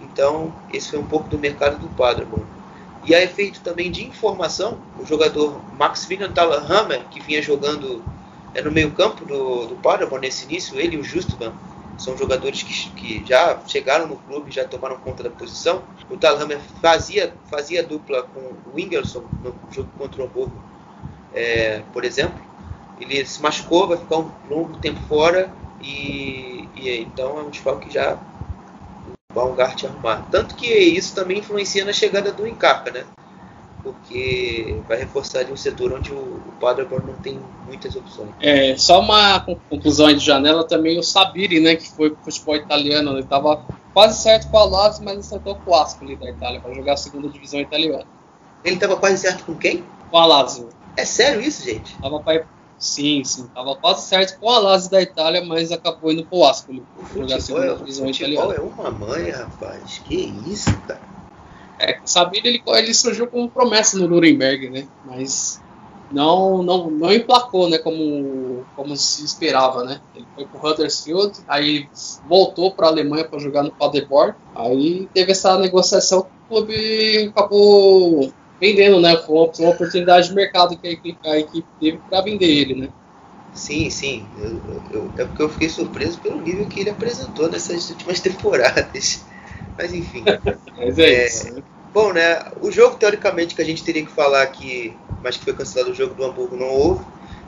[0.00, 2.44] Então, esse foi um pouco do mercado do Paderborn.
[3.06, 8.02] E a efeito também de informação, o jogador Max Vinantala Hammer, que vinha jogando
[8.54, 11.52] é, no meio-campo do, do Paderborn nesse início, ele e o Justman
[11.98, 15.82] são jogadores que, que já chegaram no clube, já tomaram conta da posição.
[16.10, 18.40] O Talhammer fazia, fazia dupla com
[18.72, 20.60] o Ingerson no jogo contra o Hamburgo,
[21.32, 22.42] é, por exemplo.
[23.00, 27.92] Ele se machucou, vai ficar um longo tempo fora e, e então é um desfalque
[27.92, 28.18] já
[29.34, 30.26] Baumgart arrumar.
[30.30, 33.04] Tanto que isso também influencia na chegada do Encarca, né?
[33.84, 38.30] porque vai reforçar ali um setor onde o, o Paderborn não tem muitas opções.
[38.40, 43.12] É, só uma conclusão de janela também, o Sabiri, né, que foi pro futebol italiano,
[43.12, 46.72] ele estava quase certo com a Lazio, mas acertou com o Ascoli da Itália, para
[46.72, 48.06] jogar a segunda divisão italiana.
[48.64, 49.84] Ele estava quase certo com quem?
[50.10, 50.70] Com a Lazio.
[50.96, 51.94] É sério isso, gente?
[51.98, 52.46] Tava pra...
[52.84, 56.82] Sim, sim, tava quase certo com a Lazio da Itália, mas acabou indo pro Ascoli,
[57.14, 58.52] jogar segunda é, divisão italiana.
[58.52, 60.14] é uma mãe, rapaz, que
[60.46, 61.00] isso, cara.
[61.78, 64.86] É, Sabino ele, ele surgiu como promessa no Nuremberg, né?
[65.06, 65.62] Mas
[66.12, 67.78] não, não, não emplacou, né?
[67.78, 70.02] Como, como se esperava, né?
[70.14, 71.88] Ele foi pro Huddersfield, aí
[72.28, 77.32] voltou para a Alemanha para jogar no Paderborn, aí teve essa negociação que o clube
[77.34, 79.16] acabou vendendo, né?
[79.16, 82.46] Foi uma, foi uma oportunidade de mercado que a equipe, a equipe teve para vender
[82.46, 82.88] ele, né?
[83.52, 84.26] Sim, sim.
[84.38, 89.24] Eu, eu, é porque eu fiquei surpreso pelo nível que ele apresentou nessas últimas temporadas.
[89.78, 90.24] Mas enfim.
[90.76, 91.54] Mas é, é, isso.
[91.54, 91.62] Né?
[91.92, 92.44] Bom, né?
[92.60, 95.94] O jogo, teoricamente, que a gente teria que falar aqui, mas que foi cancelado o
[95.94, 97.04] jogo do Hamburgo, não houve.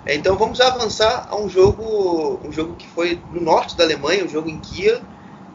[0.07, 4.25] É, então vamos avançar a um jogo, um jogo que foi no norte da Alemanha,
[4.25, 5.01] um jogo em Kiel,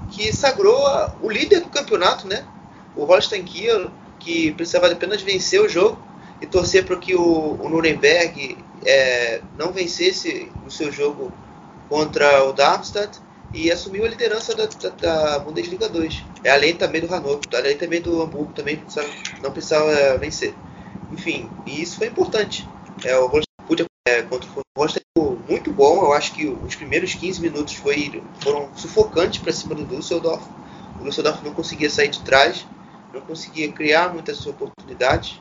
[0.09, 0.77] que sagrou
[1.21, 2.45] o líder do campeonato, né?
[2.93, 3.89] O Holstein Kiel,
[4.21, 6.01] que precisava apenas vencer o jogo
[6.39, 11.31] e torcer para que o, o Nuremberg é, não vencesse o seu jogo
[11.89, 13.19] contra o Darmstadt
[13.53, 16.23] e assumiu a liderança da, da, da, Bundesliga 2.
[16.43, 18.81] É além também do Hannover, além também do Hamburgo, também
[19.43, 20.53] não precisava vencer.
[21.11, 22.67] Enfim, e isso foi importante.
[23.03, 25.01] É, o Holstein é, contra o Holstein
[25.47, 29.85] muito bom, eu acho que os primeiros 15 minutos foi, foram sufocantes para cima do
[29.85, 30.43] Düsseldorf.
[30.99, 32.65] O Düsseldorf não conseguia sair de trás,
[33.13, 35.39] não conseguia criar muitas oportunidades.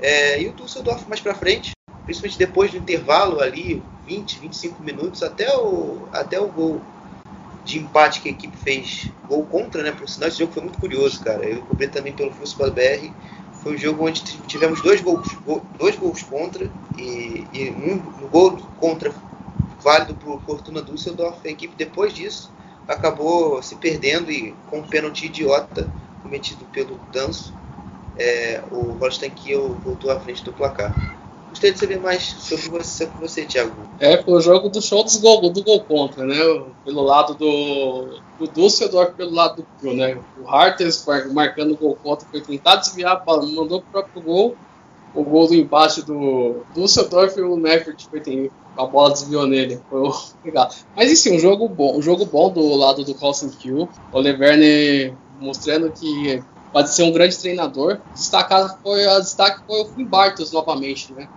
[0.00, 1.72] É, e o Düsseldorf mais para frente,
[2.04, 6.80] principalmente depois do intervalo ali, 20, 25 minutos, até o, até o gol
[7.64, 9.92] de empate que a equipe fez gol contra, né?
[9.92, 11.44] Por sinal, esse jogo foi muito curioso, cara.
[11.44, 13.10] Eu cobri também pelo Futebol BR.
[13.62, 15.28] Foi um jogo onde tivemos dois gols,
[15.78, 19.12] dois gols contra e, e um, um gol contra
[19.80, 21.46] válido por Fortuna Düsseldorf.
[21.46, 22.50] A equipe, depois disso,
[22.88, 25.88] acabou se perdendo e com um pênalti idiota
[26.22, 27.52] cometido pelo Danço,
[28.18, 30.94] é, o Holstein Kiel voltou à frente do placar.
[31.50, 33.72] Gostaria de saber mais sobre você, sobre você Thiago.
[34.00, 36.36] É, foi o jogo do show dos gol, do gol contra, né?
[36.82, 40.18] Pelo lado do, do Dusseldorf, pelo lado do Kiel, né?
[40.40, 44.56] O Harters marcando o gol contra, foi tentar desviar, mandou o próprio gol.
[45.14, 49.78] O gol do embaixo do Dusseldorf e o Neffert foi tem, a bola desviou nele.
[49.90, 50.10] Foi
[50.42, 50.70] legal.
[50.96, 53.86] Mas enfim, um jogo bom, um jogo bom do lado do Colson Kill.
[54.10, 57.98] O Leverne mostrando que pode ser um grande treinador.
[58.14, 61.28] Destacado foi a destaque foi o Finn Bartos novamente, né?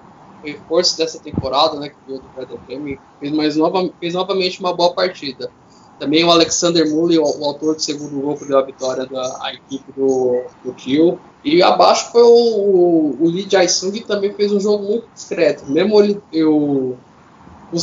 [0.45, 4.93] reforço dessa temporada, né, que veio do Bremen, fez, mais nova, fez novamente uma boa
[4.93, 5.49] partida.
[5.97, 9.53] Também o Alexander Mully, o, o autor do segundo gol, que deu a vitória da
[9.53, 11.19] equipe do, do.
[11.43, 15.65] E abaixo foi o, o Lee Jae-sung, que também fez um jogo muito discreto.
[15.71, 16.97] Mesmo ele, eu,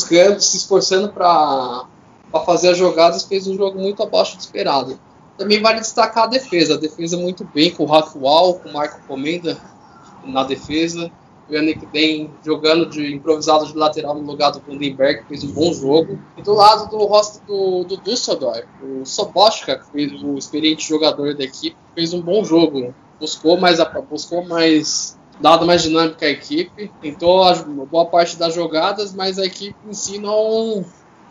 [0.09, 1.87] campos se esforçando para
[2.45, 4.99] fazer as jogadas, fez um jogo muito abaixo do esperado.
[5.37, 6.75] Também vale destacar a defesa.
[6.75, 9.59] A defesa muito bem com o Rafual, com o Marco Comenda
[10.25, 11.11] na defesa.
[11.49, 15.73] O Yannick Den jogando de improvisado de lateral no lugar do Bundenberg, fez um bom
[15.73, 16.19] jogo.
[16.37, 21.77] E do lado do rosto do, do Dusseldorf, o Sobotka, o experiente jogador da equipe,
[21.95, 22.95] fez um bom jogo.
[23.19, 23.79] Buscou mais,
[24.09, 27.43] buscou mais dado mais dinâmica à equipe, tentou
[27.91, 30.85] boa parte das jogadas, mas a equipe em si não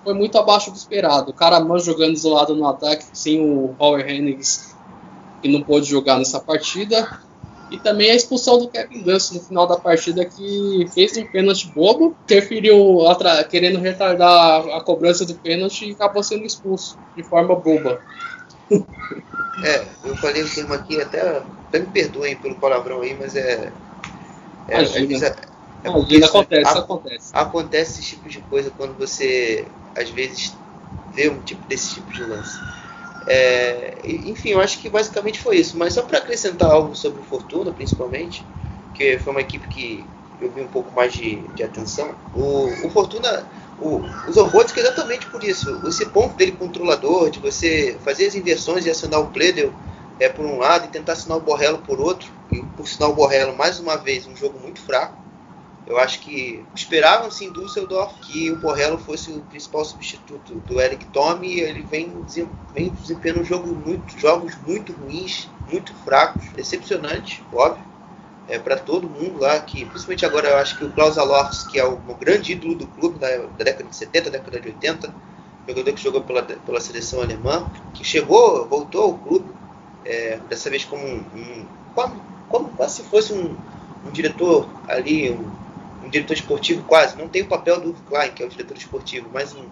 [0.04, 1.32] foi muito abaixo do esperado.
[1.32, 4.76] O Caraman jogando isolado no ataque, sem o Power Hennigs,
[5.41, 7.20] que não pôde jogar nessa partida.
[7.70, 11.72] E também a expulsão do Kevin Dance no final da partida, que fez um pênalti
[11.74, 12.99] bobo, interferiu
[13.49, 17.99] querendo retardar a cobrança do pênalti e acabou sendo expulso de forma boba.
[19.64, 23.72] É, eu falei o termo aqui, até, até me perdoem pelo palavrão aí, mas é.
[24.68, 25.36] é, é,
[25.84, 27.30] é porque isso- acontece, a- acontece.
[27.34, 30.54] acontece esse tipo de coisa quando você às vezes
[31.14, 32.58] vê um tipo desse tipo de lance.
[33.28, 35.78] É, enfim, eu acho que basicamente foi isso.
[35.78, 38.46] Mas só para acrescentar algo sobre o Fortuna, principalmente,
[38.94, 40.06] que foi uma equipe que
[40.40, 42.16] eu vi um pouco mais de, de atenção.
[42.34, 45.82] O, o Fortuna o, usou o Botic exatamente por isso.
[45.88, 49.72] Esse ponto dele controlador, de você fazer as inversões e acionar o Pledel
[50.20, 52.28] é, por um lado e tentar acionar o Borrello por outro.
[52.52, 55.21] E por sinal o Borrello, mais uma vez, um jogo muito fraco.
[55.92, 61.04] Eu acho que esperavam-se em Düsseldorf que o Borrello fosse o principal substituto do Eric
[61.08, 62.10] Tome ele vem,
[62.74, 67.84] vem desempenhando jogo muito, jogos muito ruins, muito fracos, decepcionantes, óbvio,
[68.48, 71.78] é, para todo mundo lá, que principalmente agora eu acho que o Klaus Alofs, que
[71.78, 75.14] é o, o grande ídolo do clube da, da década de 70, década de 80,
[75.68, 79.52] jogador que jogou pela, pela seleção alemã, que chegou, voltou ao clube,
[80.06, 83.58] é, dessa vez como um, um como, como quase se fosse um,
[84.08, 85.60] um diretor ali, um
[86.12, 89.30] diretor esportivo quase, não tem o papel do Uwe Klein, que é o diretor esportivo,
[89.34, 89.64] mas um,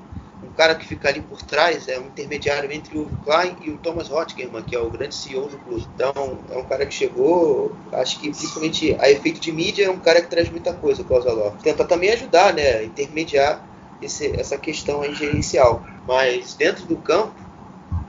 [0.43, 3.69] um cara que fica ali por trás, é um intermediário entre o Uwe Klein e
[3.69, 5.85] o Thomas Hotgerman, que é o grande CEO do clube.
[5.93, 9.99] Então, é um cara que chegou, acho que principalmente a efeito de mídia, é um
[9.99, 11.61] cara que traz muita coisa, o Klaus Alof.
[11.61, 13.63] Tenta também ajudar, né, intermediar
[14.01, 15.83] esse, essa questão aí gerencial.
[16.07, 17.33] Mas dentro do campo,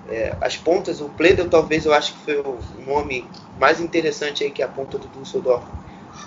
[0.09, 3.27] é, as pontas, o Pledel talvez eu acho que foi o nome
[3.59, 5.65] mais interessante aí que a ponta do Düsseldorf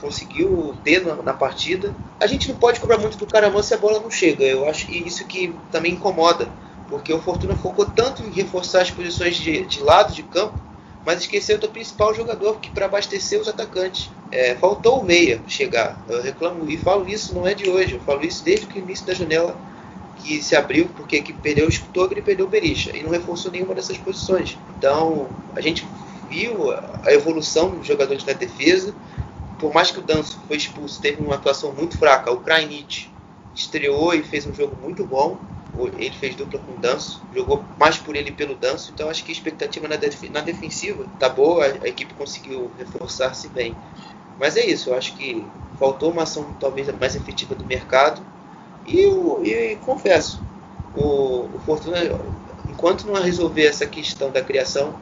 [0.03, 1.95] conseguiu ter na, na partida.
[2.19, 4.43] A gente não pode cobrar muito do Caraman se a bola não chega.
[4.43, 6.49] Eu acho que isso que também incomoda,
[6.89, 10.59] porque o Fortuna focou tanto em reforçar as posições de, de lado de campo,
[11.05, 14.11] mas esqueceu do principal jogador que para abastecer os atacantes.
[14.29, 16.03] É, faltou o meia chegar.
[16.09, 17.93] Eu reclamo e falo isso não é de hoje.
[17.93, 19.55] Eu falo isso desde o início da janela
[20.17, 23.51] que se abriu porque que perdeu o Skutoglu e perdeu o Berisha e não reforçou
[23.51, 24.57] nenhuma dessas posições.
[24.77, 25.85] Então a gente
[26.29, 28.93] viu a evolução dos jogadores na defesa.
[29.64, 32.30] Por mais que o Danço foi expulso, teve uma atuação muito fraca.
[32.30, 33.09] O Krajnic
[33.55, 35.38] estreou e fez um jogo muito bom.
[35.97, 38.91] Ele fez dupla com o Danço, jogou mais por ele e pelo Danço.
[38.93, 43.47] Então acho que a expectativa na, def na defensiva tá boa, a, equipe conseguiu reforçar-se
[43.47, 43.74] bem.
[44.38, 45.45] Mas é isso, eu acho que
[45.80, 48.22] faltou uma ação talvez mais efetiva do mercado.
[48.86, 49.05] E,
[49.47, 50.43] e confesso,
[50.93, 51.99] o, o Fortuna,
[52.70, 54.93] enquanto não resolver essa questão da criação,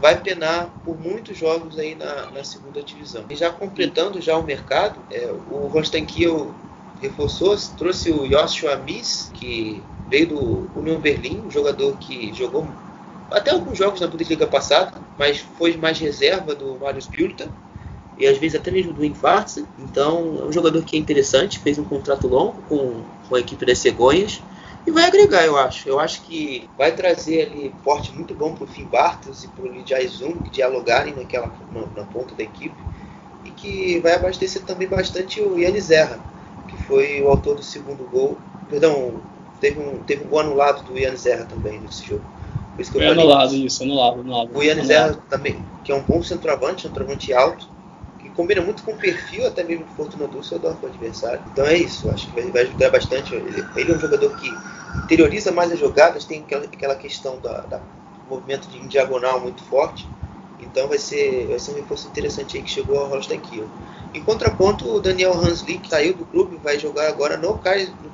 [0.00, 3.24] vai penar por muitos jogos aí na, na segunda divisão.
[3.28, 6.54] E já completando já o mercado, é, o Holstein Kiel
[7.00, 12.66] reforçou, trouxe o Joshua Miss, que veio do Union Berlim, um jogador que jogou
[13.30, 17.48] até alguns jogos na Bundesliga passada, mas foi mais reserva do Marius Bülter
[18.18, 19.64] e às vezes até mesmo do Infarce.
[19.78, 23.64] Então é um jogador que é interessante, fez um contrato longo com, com a equipe
[23.64, 24.40] das Cegonhas
[24.86, 25.88] e vai agregar, eu acho.
[25.88, 29.64] Eu acho que vai trazer ali porte muito bom para o Finn Bartels e para
[29.64, 32.76] o Lidiai Zoom dialogarem naquela, na, na, ponta da equipe
[33.44, 36.18] e que vai abastecer também bastante o Yannis Zerra,
[36.68, 38.38] que foi o autor do segundo gol.
[38.68, 39.20] Perdão,
[39.60, 42.24] teve um, teve um gol anulado do Yannis Zerra também nesse jogo.
[42.74, 44.50] Por isso que eu foi anulado isso, anulado, anulado.
[44.56, 47.68] O Yannis Zerra também, que é um bom centroavante, um centroavante alto,
[48.30, 51.42] combina muito com o perfil até mesmo do Fortuna Düsseldorf, o adversário.
[51.52, 53.34] Então é isso, acho que vai, ajudar bastante.
[53.34, 54.48] Ele, ele, é um jogador que
[55.04, 57.80] interioriza mais as jogadas, tem aquela, aquela questão da, da
[58.28, 60.08] movimento de, em diagonal muito forte.
[60.60, 63.66] Então vai ser, vai ser um reforço interessante aí que chegou ao Holstein Kiel.
[64.12, 67.58] Em contraponto, o Daniel Hanslick saiu do clube vai jogar agora no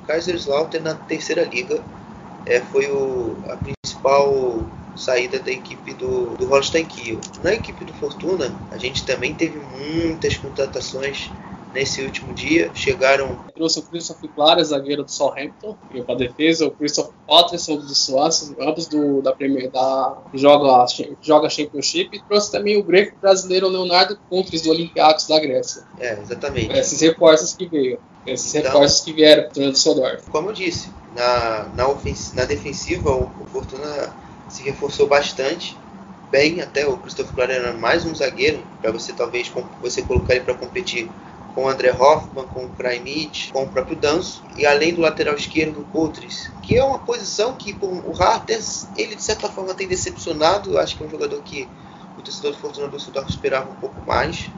[0.05, 1.83] Kaiserslautern na terceira liga.
[2.45, 4.63] É, foi o, a principal
[4.97, 7.19] saída da equipe do, do Holstein Kiel.
[7.43, 11.29] Na equipe do Fortuna, a gente também teve muitas contratações
[11.73, 12.71] nesse último dia.
[12.73, 13.37] Chegaram.
[13.55, 18.55] Trouxe o Christopher Clara, zagueiro do Southampton, veio para defesa, o Christopher Patterson do Swansea,
[18.61, 20.85] ambos do, da Premier, da joga,
[21.21, 25.83] joga Championship, e trouxe também o greco brasileiro Leonardo Contres do Olympiacos da Grécia.
[25.99, 26.71] É, exatamente.
[26.77, 27.99] Esses reforços que veio.
[28.25, 30.29] Esses Então- reforços que vieram do Düsseldorf.
[30.29, 34.13] Como eu disse, na, na, ofens- na defensiva o, o Fortuna
[34.49, 35.77] se reforçou bastante.
[36.31, 40.43] Bem, até o Christopher Claren era mais um zagueiro, para você talvez você colocar ele
[40.43, 41.09] para competir
[41.55, 45.35] com o André Hoffmann, com o Krajnic, com o próprio Danso, e além do lateral
[45.35, 48.59] esquerdo, o Coutris, que é uma posição que pô, o Harter,
[48.95, 51.67] ele de certa forma tem decepcionado, eu acho que é um jogador que
[52.17, 54.49] o torcedor do Fortuna Düsseldorf esperava um pouco mais,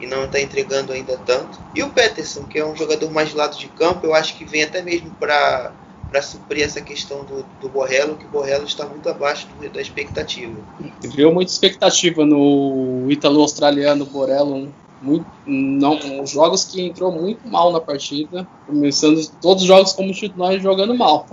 [0.00, 1.58] e não está entregando ainda tanto.
[1.74, 4.44] E o Peterson, que é um jogador mais de lado de campo, eu acho que
[4.44, 5.72] vem até mesmo para
[6.14, 9.82] para suprir essa questão do, do Borrello, que o Borrello está muito abaixo do- da
[9.82, 10.54] expectativa.
[11.10, 14.66] Criou muita expectativa no ítalo-australiano Borello.
[14.66, 14.68] né?
[15.00, 20.12] Muito, não, os jogos que entrou muito mal na partida, começando todos os jogos como
[20.12, 21.26] titular jogando mal.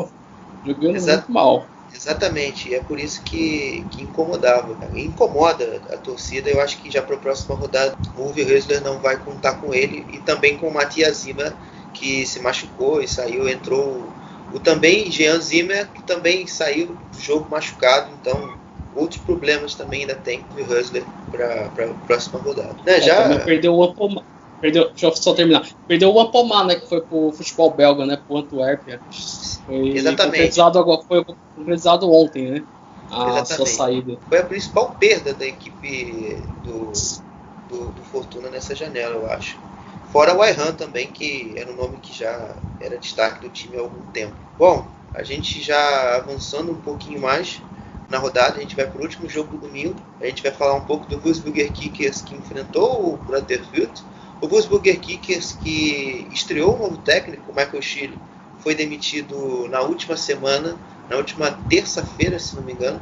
[0.65, 1.17] Jogando Exato.
[1.19, 1.67] muito mal.
[1.93, 4.75] Exatamente, e é por isso que, que incomodava.
[4.95, 8.81] E Incomoda a torcida, eu acho que já para a próxima rodada o Uwe Rösler
[8.81, 11.53] não vai contar com ele e também com o Matias Zimmer,
[11.93, 14.11] que se machucou e saiu, entrou
[14.53, 18.59] o também Jean Zimmer, que também saiu do jogo machucado, então
[18.95, 22.75] outros problemas também ainda tem o Rösler para a próxima rodada.
[22.85, 24.25] Né, É, já, perdeu o Ampomar.
[24.59, 25.67] Perdeu, deixa eu só terminar.
[25.87, 26.75] Perdeu o Ampomar, né?
[26.75, 28.15] Que foi pro futebol belga, né?
[28.17, 29.01] Pro Antuérpia.
[29.65, 30.33] Foi Exatamente.
[30.33, 31.25] concretizado agora, foi
[31.55, 32.63] concretizado ontem, né?
[33.09, 33.75] A sua Exatamente.
[33.75, 34.17] saída.
[34.29, 36.91] foi a principal perda da equipe do,
[37.67, 39.57] do, do Fortuna nessa janela, eu acho.
[40.11, 43.79] Fora o Ayhan também, que era um nome que já era destaque do time há
[43.79, 44.33] algum tempo.
[44.57, 47.61] Bom, a gente já avançando um pouquinho mais
[48.09, 49.95] na rodada, a gente vai para o último jogo do domingo.
[50.19, 54.03] A gente vai falar um pouco do Wolfsburger Kickers que enfrentou o Brotherfield.
[54.41, 58.19] O Wolfsburger Kickers que estreou um novo técnico, o Michael Schiele,
[58.59, 60.77] foi demitido na última semana,
[61.09, 62.99] na última terça-feira, se não me engano,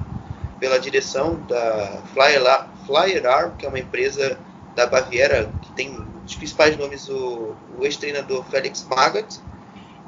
[0.59, 2.43] pela direção da Flyer,
[2.85, 4.37] Flyer Arm, que é uma empresa
[4.75, 5.97] da Baviera que tem
[6.29, 9.39] os principais nomes o, o ex-treinador Felix Magath,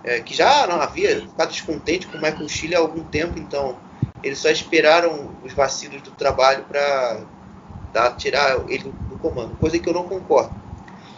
[0.03, 3.75] eh, que já não havia ficado descontente com o Michael Schiele há algum tempo, então
[4.23, 9.93] eles só esperaram os vacilos do trabalho para tirar ele do comando, coisa que eu
[9.93, 10.53] não concordo.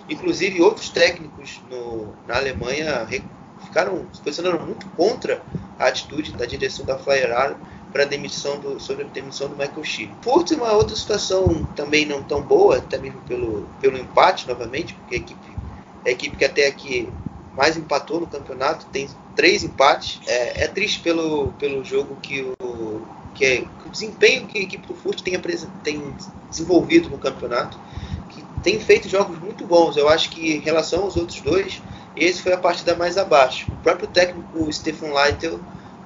[0.10, 3.08] Inclusive, outros técnicos no, na Alemanha
[3.60, 5.41] ficaram se posicionando muito contra
[5.78, 7.32] a atitude da direção da Flyer
[7.94, 10.12] para demissão do, sobre a demissão do Michael Schiele.
[10.24, 14.96] Furt é uma outra situação também não tão boa, até mesmo pelo, pelo empate novamente,
[14.96, 15.58] porque a equipe,
[16.04, 17.08] a equipe que até aqui
[17.56, 20.20] mais empatou no campeonato, tem três empates.
[20.26, 23.02] É, é triste pelo, pelo jogo que o,
[23.36, 25.39] que, é, que o desempenho que a equipe do Furt tem,
[25.84, 26.16] tem
[26.50, 27.78] desenvolvido no campeonato,
[28.30, 29.98] que tem feito jogos muito bons.
[29.98, 31.80] Eu acho que em relação aos outros dois,
[32.16, 33.72] esse foi a partida mais abaixo.
[33.72, 35.58] O próprio técnico Stefan Leitl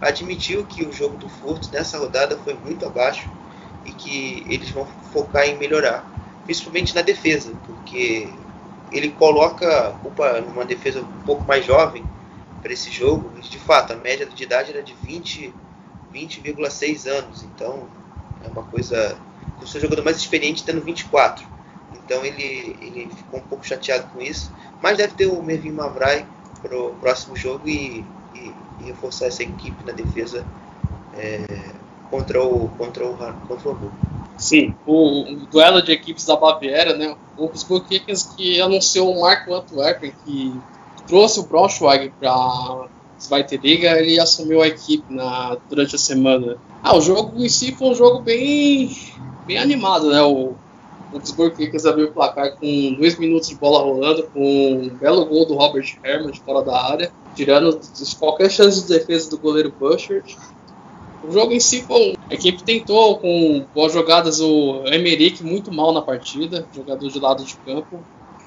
[0.02, 3.30] admitiu que o jogo do Furt nessa rodada foi muito abaixo
[3.86, 6.06] e que eles vão focar em melhorar,
[6.46, 8.30] principalmente na defesa, porque
[8.92, 12.04] ele coloca a culpa numa defesa um pouco mais jovem
[12.62, 13.32] para esse jogo.
[13.38, 15.54] E, de fato, a média de idade era de 20
[16.14, 17.88] 20,6 anos, então
[18.44, 19.18] é uma coisa.
[19.62, 21.46] O seu jogador mais experiente tendo 24.
[21.94, 24.52] Então ele, ele ficou um pouco chateado com isso.
[24.82, 26.26] Mas deve ter o Mervin Mavrai
[26.62, 28.06] para o próximo jogo e,
[28.80, 30.46] e- reforçar essa equipe na defesa
[31.14, 31.46] é,
[32.10, 33.18] contra o contra o
[33.48, 33.96] contra o Hamburgo.
[34.38, 37.16] Sim, o, o duelo de equipes da Baviera, né?
[37.36, 37.50] O
[37.82, 40.62] Kickers que anunciou o Marco Antwerpen, que
[41.08, 46.62] trouxe o Braunschweig para Zweite Liga, ele assumiu a equipe na, durante a semana.
[46.84, 48.92] Ah, o jogo em si foi um jogo bem,
[49.46, 50.22] bem animado, né?
[50.22, 50.58] O,
[51.12, 55.48] o Kickers abriu o placar com dois minutos de bola rolando, com um belo gol
[55.48, 57.80] do Robert Herman de fora da área, tirando
[58.20, 60.36] qualquer chance de defesa do goleiro Bushert.
[61.24, 65.94] O jogo em si um- A equipe tentou com boas jogadas o Emerick muito mal
[65.94, 68.00] na partida, jogador de lado de campo.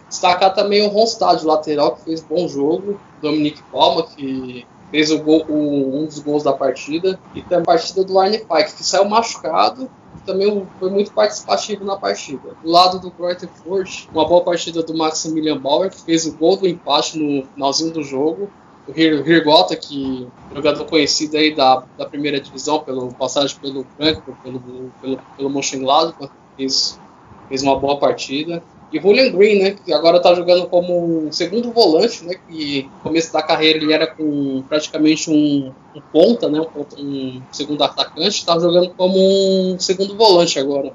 [0.09, 3.01] Destacar também o Ronstadt, lateral, que fez bom jogo.
[3.23, 7.19] Dominique Palma, que fez o gol- o- um dos gols da partida.
[7.33, 9.89] E também a partida do Arne Pike, que saiu machucado.
[10.27, 12.57] Também foi muito participativo na partida.
[12.63, 16.67] Do lado do Grotefurt, uma boa partida do Maximilian Bauer, que fez o gol do
[16.67, 18.51] empate no finalzinho do jogo
[18.91, 24.61] o que é jogador conhecido aí da, da primeira divisão, pelo passagem pelo Frankfurt, pelo,
[25.01, 26.99] pelo, pelo Mönchengladbach, fez,
[27.49, 28.63] fez uma boa partida.
[28.93, 33.33] E Julian Green, né, que agora está jogando como segundo volante, né, que no começo
[33.33, 38.59] da carreira ele era com praticamente um, um ponta, né, um, um segundo atacante, está
[38.59, 40.93] jogando como um segundo volante agora.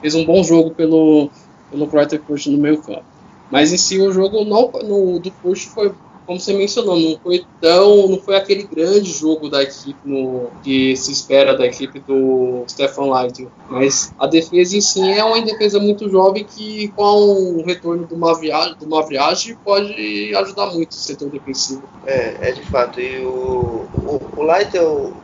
[0.00, 1.30] Fez um bom jogo pelo,
[1.70, 3.04] pelo Grotefurt no meio campo.
[3.50, 5.94] Mas em si o jogo não, no, do Push foi
[6.28, 10.94] como você mencionou, não foi tão, não foi aquele grande jogo da equipe no, que
[10.94, 15.80] se espera da equipe do Stefan Light, mas a defesa em si é uma defesa
[15.80, 20.90] muito jovem que com o retorno de uma viagem, de uma viagem pode ajudar muito
[20.90, 21.82] o setor defensivo.
[22.06, 23.00] É, é de fato.
[23.00, 24.42] E o, o, o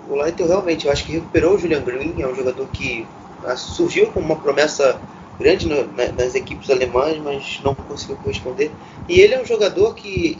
[0.08, 3.06] o Lightel realmente, eu acho que recuperou o Julian Green, é um jogador que
[3.44, 4.98] ah, surgiu como uma promessa
[5.38, 8.70] grande no, na, nas equipes alemãs, mas não conseguiu corresponder.
[9.08, 10.38] E ele é um jogador que,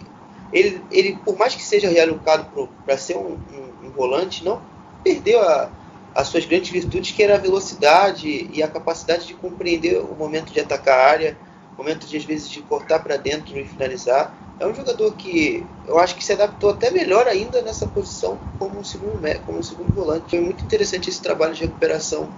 [0.55, 4.63] ele, ele por mais que seja realocado para ser um, um, um, volante, não
[5.03, 5.69] perdeu a,
[6.15, 10.53] as suas grandes virtudes, que era a velocidade e a capacidade de compreender o momento
[10.53, 11.37] de atacar a área,
[11.77, 14.33] o momento de às vezes de cortar para dentro e finalizar.
[14.61, 18.79] É um jogador que eu acho que se adaptou até melhor ainda nessa posição como
[18.79, 20.31] um segundo, como um segundo volante.
[20.31, 22.33] Foi muito interessante esse trabalho de recuperação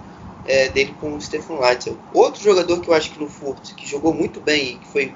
[0.47, 1.95] é, dele com o Stephen Leitzel.
[2.11, 5.13] Outro jogador que eu acho que no Furt, que jogou muito bem e que foi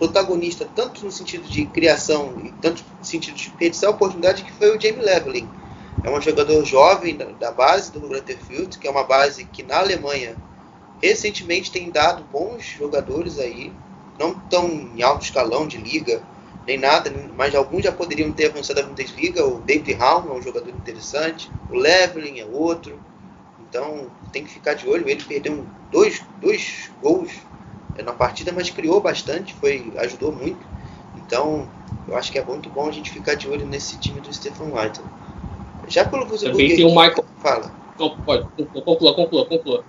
[0.00, 4.52] protagonista tanto no sentido de criação e tanto no sentido de perdição a oportunidade, que
[4.52, 5.48] foi o Jamie Leveling.
[6.02, 9.78] É um jogador jovem da, da base do Grutterfield, que é uma base que na
[9.78, 10.34] Alemanha
[11.02, 13.70] recentemente tem dado bons jogadores aí,
[14.18, 16.22] não tão em alto escalão de liga,
[16.66, 19.46] nem nada, mas alguns já poderiam ter avançado a Bundesliga.
[19.46, 22.98] O David Raum é um jogador interessante, o Leveling é outro.
[23.68, 25.06] Então tem que ficar de olho.
[25.08, 27.30] Ele perdeu dois, dois gols
[28.02, 30.64] na partida, mas criou bastante, foi ajudou muito.
[31.16, 31.68] Então
[32.08, 34.72] eu acho que é muito bom a gente ficar de olho nesse time do Stephen
[34.72, 35.00] White.
[35.88, 37.24] Já pelo Também tem o Michael.
[37.38, 37.72] Fala.
[37.98, 38.46] Não, pode,
[38.84, 39.84] conclua, conclua, conclua.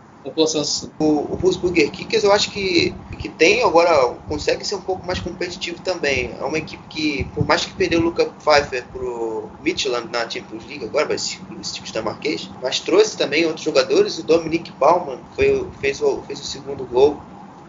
[1.00, 5.20] O, o Wolfsburger Kickers eu acho que, que tem agora, consegue ser um pouco mais
[5.20, 6.32] competitivo também.
[6.40, 10.66] É uma equipe que, por mais que perdeu o Luca Pfeiffer pro Midland na Champions
[10.68, 14.20] League, agora vai esse, esse tipo de Marquês, mas trouxe também outros jogadores.
[14.20, 17.20] O Dominic Baumann foi, fez, o, fez o segundo gol.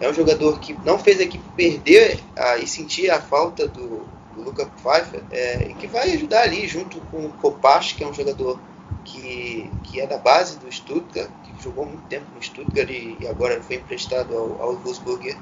[0.03, 4.05] É um jogador que não fez a equipe perder a, e sentir a falta do,
[4.35, 8.07] do Luca Pfeiffer, é, e que vai ajudar ali junto com o Kopash, que é
[8.09, 8.59] um jogador
[9.05, 13.29] que, que é da base do Stuttgart, que jogou muito tempo no Stuttgart e, e
[13.29, 15.37] agora foi emprestado ao, ao Wolfsburger.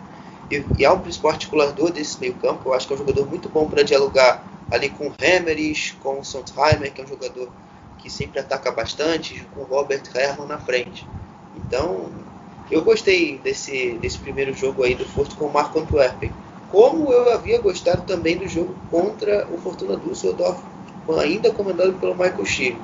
[0.51, 2.69] E, e é o principal articulador desse meio campo.
[2.69, 6.21] Eu acho que é um jogador muito bom para dialogar ali com o Hemmerich, com
[6.21, 7.49] o Sondheimer, que é um jogador
[7.97, 11.07] que sempre ataca bastante, com o Robert Herrmann na frente.
[11.57, 12.11] Então,
[12.71, 16.31] eu gostei desse, desse primeiro jogo aí do Porto com o Marco Antwerpen.
[16.71, 20.61] Como eu havia gostado também do jogo contra o Fortuna Düsseldorf,
[21.19, 22.77] ainda comandado pelo Michael Schill.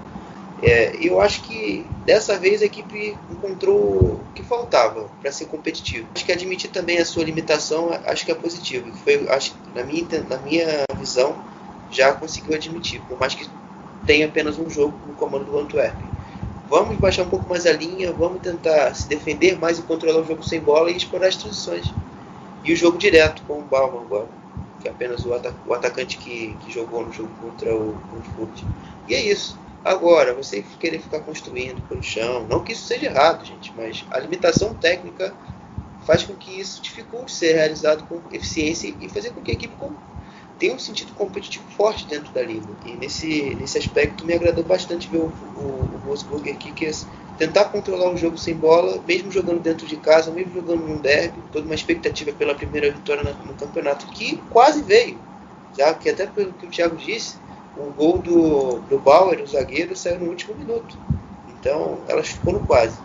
[0.62, 6.06] É, eu acho que dessa vez a equipe encontrou o que faltava para ser competitivo.
[6.14, 8.90] Acho que admitir também a sua limitação, acho que é positivo.
[9.04, 11.36] Foi, acho, na, minha, na minha visão,
[11.90, 13.46] já conseguiu admitir, por mais que
[14.06, 15.94] tenha apenas um jogo no comando do Antwerp.
[16.68, 20.26] Vamos baixar um pouco mais a linha, vamos tentar se defender mais e controlar o
[20.26, 21.86] jogo sem bola e explorar as transições.
[22.64, 24.28] E o jogo direto com o Bauman agora,
[24.80, 25.30] que é apenas o,
[25.66, 28.62] o atacante que, que, jogou no jogo contra o Frankfurt.
[29.06, 29.56] E é isso.
[29.84, 34.18] Agora, você querer ficar construindo pelo chão, não que isso seja errado, gente, mas a
[34.18, 35.32] limitação técnica
[36.04, 39.76] faz com que isso dificulte ser realizado com eficiência e fazer com que a equipe
[40.58, 42.72] tenha um sentido competitivo forte dentro da liga.
[42.84, 48.10] E nesse, nesse aspecto me agradou bastante ver o, o, o Wolfsburger Kickers tentar controlar
[48.10, 51.74] o jogo sem bola, mesmo jogando dentro de casa, mesmo jogando num derby, toda uma
[51.74, 55.18] expectativa pela primeira vitória no, no campeonato, que quase veio,
[55.76, 57.36] já que até pelo que o Thiago disse,
[57.76, 60.96] o gol do, do Bauer, o zagueiro, saiu no último minuto.
[61.46, 62.96] Então, elas ficou no quase.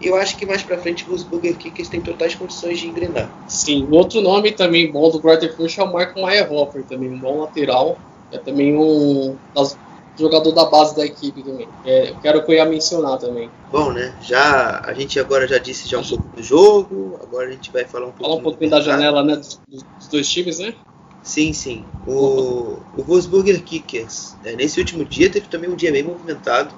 [0.00, 3.32] E eu acho que mais pra frente os Burger Kickers têm totais condições de engrenar.
[3.46, 7.98] Sim, outro nome também bom do Grotterfush é o Marco Meyerhofer, também um bom lateral.
[8.30, 9.78] É também um das,
[10.18, 11.68] jogador da base da equipe também.
[11.84, 13.50] É, eu quero que eu ia mencionar também.
[13.70, 14.14] Bom, né?
[14.20, 17.84] Já a gente agora já disse já um pouco do jogo, agora a gente vai
[17.84, 18.24] falar um pouco.
[18.24, 19.36] Falar um pouquinho da janela, né?
[19.36, 20.74] Dos, dos dois times, né?
[21.22, 21.84] Sim, sim.
[22.06, 26.72] O, o Wolfsburger Kickers, né, nesse último dia, teve também um dia bem movimentado.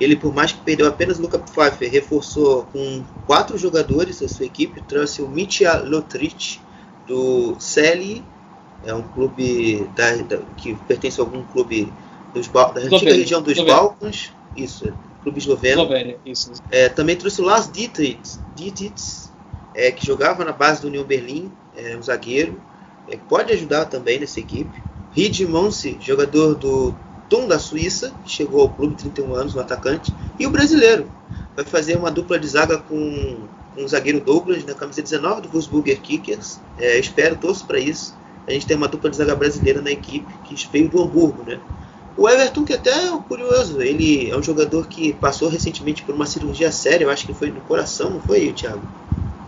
[0.00, 4.80] Ele, por mais que perdeu apenas Luca Pfeiffer, reforçou com quatro jogadores da sua equipe.
[4.82, 6.60] Trouxe o Mitya Lotrich,
[7.06, 8.24] do Celi,
[8.84, 11.92] é um clube da, da, que pertence a algum clube
[12.32, 13.74] dos, da antiga região dos Eslovênia.
[13.74, 14.32] Balcãs.
[14.56, 14.92] Isso,
[15.22, 15.88] clube esloveno.
[16.24, 16.52] Isso.
[16.70, 18.20] É, também trouxe o Lars Dietrich,
[18.54, 19.30] Dietrich
[19.74, 22.60] é, que jogava na base do União Berlim, é, um zagueiro
[23.08, 24.82] é, pode ajudar também nessa equipe.
[25.12, 26.94] Reed Monse, jogador do
[27.28, 30.14] Tum da Suíça, chegou ao clube, 31 anos, no atacante.
[30.38, 31.10] E o brasileiro,
[31.56, 33.36] vai fazer uma dupla de zaga com,
[33.74, 36.60] com o zagueiro Douglas, na camisa 19 do Wolfsburger Kickers.
[36.78, 38.14] É, espero, torço para isso.
[38.46, 41.58] A gente tem uma dupla de zaga brasileira na equipe, que veio do Hamburgo, né?
[42.16, 46.26] O Everton, que até é curioso, ele é um jogador que passou recentemente por uma
[46.26, 48.82] cirurgia séria, eu acho que foi no coração, não foi, Thiago?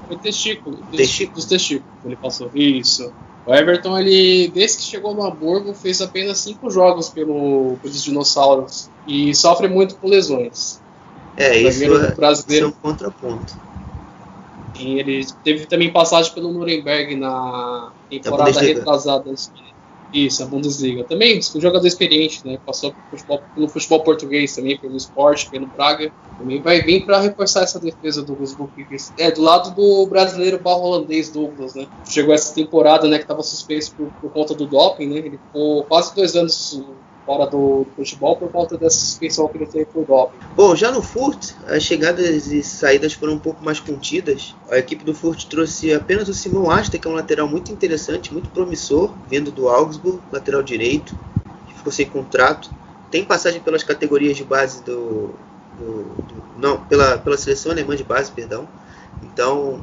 [0.08, 1.36] Foi testículo, testículo.
[1.36, 3.12] Dos testículos, ele passou isso.
[3.46, 8.90] O Everton, ele, desde que chegou no Hamburgo, fez apenas cinco jogos pelo, pelos dinossauros
[9.06, 10.80] e sofre muito com lesões.
[11.36, 12.68] É, isso é, brasileiro.
[12.68, 13.56] isso é um contraponto.
[14.78, 19.32] E ele teve também passagem pelo Nuremberg na temporada retrasada.
[20.12, 21.04] Isso, a Bundesliga.
[21.06, 22.58] Também um jogador experiente, né?
[22.64, 26.12] Passou pelo futebol, pelo futebol português também, pelo esporte, pelo Braga.
[26.38, 28.72] Também vai vir para reforçar essa defesa do Gusbuck.
[29.18, 31.88] É, do lado do brasileiro barro holandês Douglas, né?
[32.04, 35.18] Chegou essa temporada, né, que estava suspenso por, por conta do doping, né?
[35.18, 36.78] Ele ficou quase dois anos
[37.26, 40.38] fora do, futebol por conta dessa suspensão que ele teve por doping.
[40.54, 44.54] Bom, já no Furt, as chegadas e saídas foram um pouco mais contidas.
[44.70, 48.32] A equipe do Furt trouxe apenas o Simão Asta, que é um lateral muito interessante,
[48.32, 51.14] muito promissor, vindo do Augsburg, lateral direito,
[51.66, 52.70] que ficou sem contrato.
[53.10, 55.30] Tem passagem pelas categorias de base do.
[55.78, 58.66] do- do- não, pela, pela seleção alemã de base, perdão.
[59.22, 59.82] Então,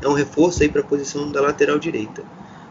[0.00, 2.22] é um reforço aí para a posição da lateral direita.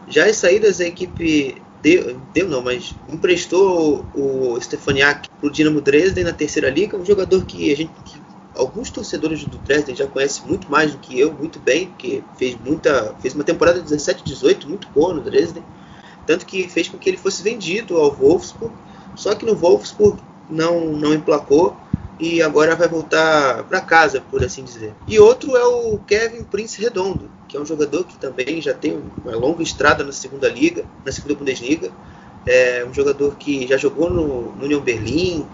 [0.08, 5.80] Já as saídas, a equipe deu, deu não, mas emprestou o, Stefaniak para o Dinamo
[5.80, 8.20] Dresden na terceira liga, um jogador que a gente que
[8.56, 12.56] alguns torcedores do Dresden já conhecem muito mais do que eu, muito bem, porque fez
[12.64, 15.62] muita fez uma temporada 17 18 muito boa no Dresden,
[16.26, 18.74] tanto que fez com que ele fosse vendido ao Wolfsburg,
[19.14, 20.20] só que no Wolfsburg
[20.50, 21.76] não não emplacou
[22.18, 24.94] e agora vai voltar para casa, por assim dizer.
[25.06, 29.02] E outro é o Kevin Prince Redondo, que é um jogador que também já tem
[29.22, 31.90] uma longa estrada na segunda liga, na segunda Bundesliga.
[32.46, 35.46] É um jogador que já jogou no, no Union Berlim,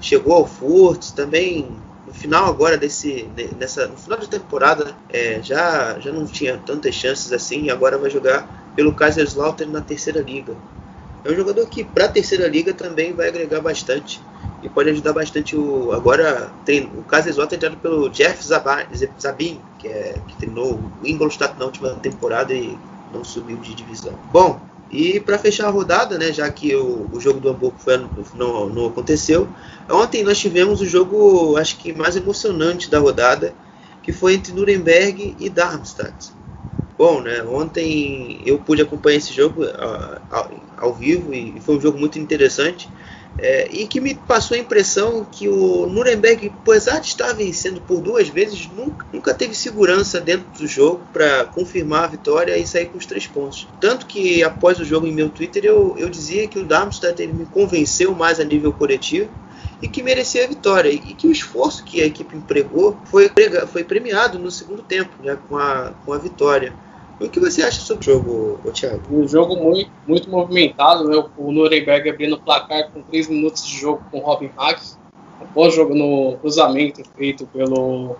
[0.00, 1.68] chegou ao Furt, também
[2.06, 6.94] no final agora desse nessa no final da temporada é, já já não tinha tantas
[6.94, 10.54] chances assim e agora vai jogar pelo Kaiserslautern na terceira liga.
[11.24, 14.20] É um jogador que para a terceira liga também vai agregar bastante
[14.62, 20.20] e pode ajudar bastante o agora tem o Kaiserslautern treinado pelo Jeff Zabin que é
[20.26, 22.78] que treinou o Ingolstadt na última temporada e
[23.12, 24.12] não subiu de divisão.
[24.30, 27.98] Bom, e para fechar a rodada, né, já que o, o jogo do Hamburgo foi,
[28.34, 29.48] não, não aconteceu,
[29.90, 33.54] ontem nós tivemos o jogo, acho que mais emocionante da rodada,
[34.02, 36.32] que foi entre Nuremberg e Darmstadt.
[36.96, 41.80] Bom, né, ontem eu pude acompanhar esse jogo ah, ao, ao vivo e foi um
[41.80, 42.90] jogo muito interessante.
[43.38, 48.00] É, e que me passou a impressão que o Nuremberg, apesar de estar vencendo por
[48.00, 52.86] duas vezes, nunca, nunca teve segurança dentro do jogo para confirmar a vitória e sair
[52.86, 53.68] com os três pontos.
[53.80, 57.32] Tanto que após o jogo em meu Twitter eu, eu dizia que o Darmstadt ele
[57.32, 59.30] me convenceu mais a nível coletivo
[59.80, 63.30] e que merecia a vitória e que o esforço que a equipe empregou foi,
[63.68, 66.72] foi premiado no segundo tempo, né, com, a, com a vitória.
[67.20, 69.02] O que você acha sobre o jogo, Thiago?
[69.10, 71.24] Um jogo muito, muito movimentado, né?
[71.36, 74.80] O Nuremberg abrindo o placar com 3 minutos de jogo com Robin Hack.
[75.40, 78.16] Após jogo no cruzamento feito pelo,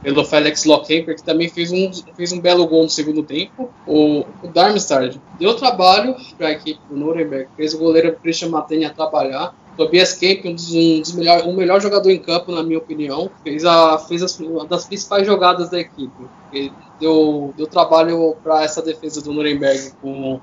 [0.00, 3.68] pelo Felix Lockhemper, que também fez um, fez um belo gol no segundo tempo.
[3.84, 8.90] O, o Darmstadt deu trabalho para a equipe do Nuremberg, fez o goleiro Christian Matenha
[8.90, 9.54] trabalhar.
[9.80, 13.64] Tobias Kemp, um dos, um dos melhor, melhor jogador em campo, na minha opinião, fez,
[13.64, 16.26] a, fez as, uma das principais jogadas da equipe.
[16.52, 16.70] Ele
[17.00, 20.38] deu, deu trabalho para essa defesa do Nuremberg, com,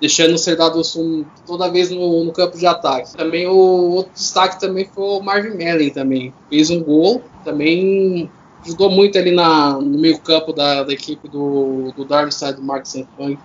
[0.00, 3.16] deixando o Serdado Sul toda vez no, no campo de ataque.
[3.16, 6.32] Também o outro destaque também foi o Marvin Mellen também.
[6.48, 8.30] Fez um gol, também
[8.62, 12.86] ajudou muito ali na, no meio campo da, da equipe do, do Darmstadt, do Mark
[12.86, 13.36] Sanfang.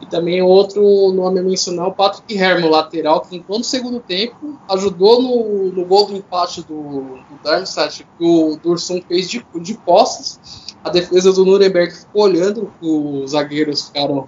[0.00, 5.20] E também outro nome a mencionar, o Patrick Hermo, lateral, que enquanto segundo tempo ajudou
[5.20, 10.74] no, no gol do empate do, do Darmstadt, que o Dursum fez de, de costas.
[10.82, 14.26] A defesa do Nuremberg ficou olhando, os zagueiros ficaram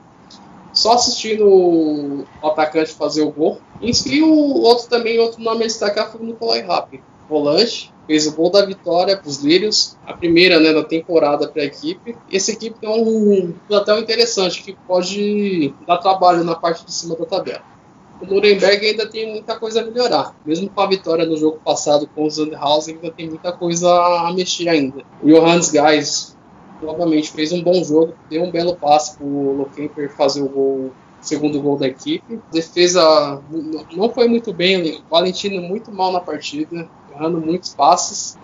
[0.74, 3.58] só assistindo o atacante fazer o gol.
[3.92, 7.02] Si, o outro também, outro nome a destacar foi o Nicolai Rapp,
[7.32, 11.62] volante, fez o gol da vitória para os Lírios, a primeira né, da temporada para
[11.62, 12.16] a equipe.
[12.30, 17.24] Essa equipe tem um plantel interessante que pode dar trabalho na parte de cima da
[17.24, 17.62] tabela.
[18.20, 20.36] O Nuremberg ainda tem muita coisa a melhorar.
[20.46, 24.32] Mesmo com a vitória no jogo passado com o Sandhausen, ainda tem muita coisa a
[24.32, 25.02] mexer ainda.
[25.20, 26.36] O Johannes Geis,
[26.80, 30.92] novamente, fez um bom jogo, deu um belo passe para o Lokemper fazer o gol
[31.22, 32.40] segundo gol da equipe.
[32.52, 33.40] Defesa
[33.96, 38.38] não foi muito bem, o Valentino muito mal na partida, errando muitos passes,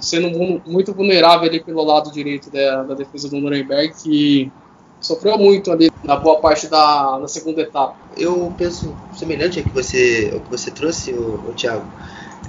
[0.00, 0.30] sendo
[0.66, 4.50] muito vulnerável ali pelo lado direito da, da defesa do Nuremberg, que
[5.00, 7.96] sofreu muito ali na boa parte da, da segunda etapa.
[8.16, 11.86] Eu penso semelhante ao que você, ao que você trouxe, o, o Thiago.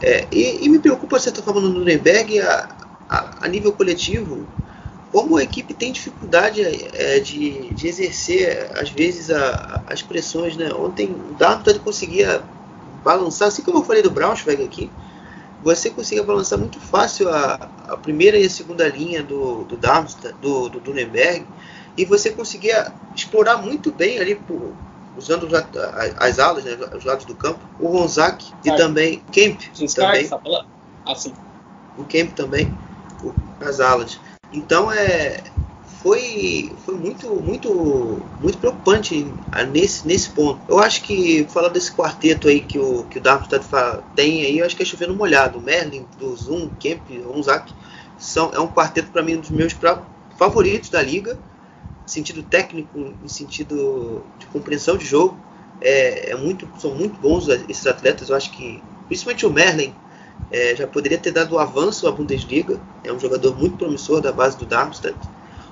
[0.02, 2.70] É, e, e, me preocupa, você está falando do Nuremberg a,
[3.10, 4.46] a, a nível coletivo,
[5.12, 10.56] como a equipe tem dificuldade é, de, de, exercer, às vezes, a, as pressões.
[10.56, 10.72] Né?
[10.74, 12.44] Ontem o Darmstadt conseguia
[13.04, 14.90] balançar, assim como eu falei do Braunschweig aqui,
[15.64, 17.56] você conseguia balançar muito fácil a,
[17.88, 21.46] a primeira e a segunda linha do, do Darmstadt, do, do Nuremberg,
[21.98, 24.74] e você conseguia explorar muito bem ali por,
[25.18, 25.48] usando
[26.20, 28.78] as alas, né, os lados do campo, o Ronzak e Sky.
[28.78, 29.60] também Kemp
[29.96, 30.66] também, tá falando?
[31.06, 31.16] Ah,
[31.98, 32.74] o Kemp também,
[33.60, 34.20] as alas.
[34.54, 35.44] Então é
[36.08, 37.70] foi foi muito muito
[38.40, 39.26] muito preocupante
[39.72, 40.62] nesse nesse ponto.
[40.68, 44.60] Eu acho que falando desse quarteto aí que o que o Darmstadt fa- tem aí,
[44.60, 45.60] eu acho que é chovendo molhado.
[45.62, 47.74] Merlin, do Zoom, Kemp, Ronzak
[48.18, 50.04] são é um quarteto para mim um dos meus pra-
[50.38, 51.34] favoritos da liga,
[52.06, 55.38] em sentido técnico, em sentido de compreensão de jogo.
[55.82, 58.30] É, é muito são muito bons esses atletas.
[58.30, 59.94] Eu acho que principalmente o Merlin
[60.50, 62.82] é, já poderia ter dado avanço à Bundesliga.
[63.04, 65.18] É um jogador muito promissor da base do Darmstadt.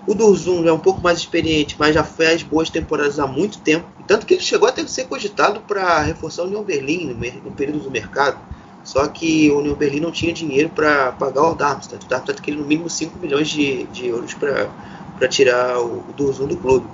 [0.08, 3.88] O Durzum é um pouco mais experiente, mas já fez boas temporadas há muito tempo.
[4.08, 7.52] Tanto que ele chegou até a ser cogitado para reforçar o União Berlim no, no
[7.52, 8.38] período do mercado.
[8.84, 12.06] Só que o União Berlim não tinha dinheiro para pagar o Darmstadt.
[12.06, 16.46] O Darmstadt queria no mínimo 5 milhões de, de euros para tirar o, o Durzum
[16.48, 16.88] do clube.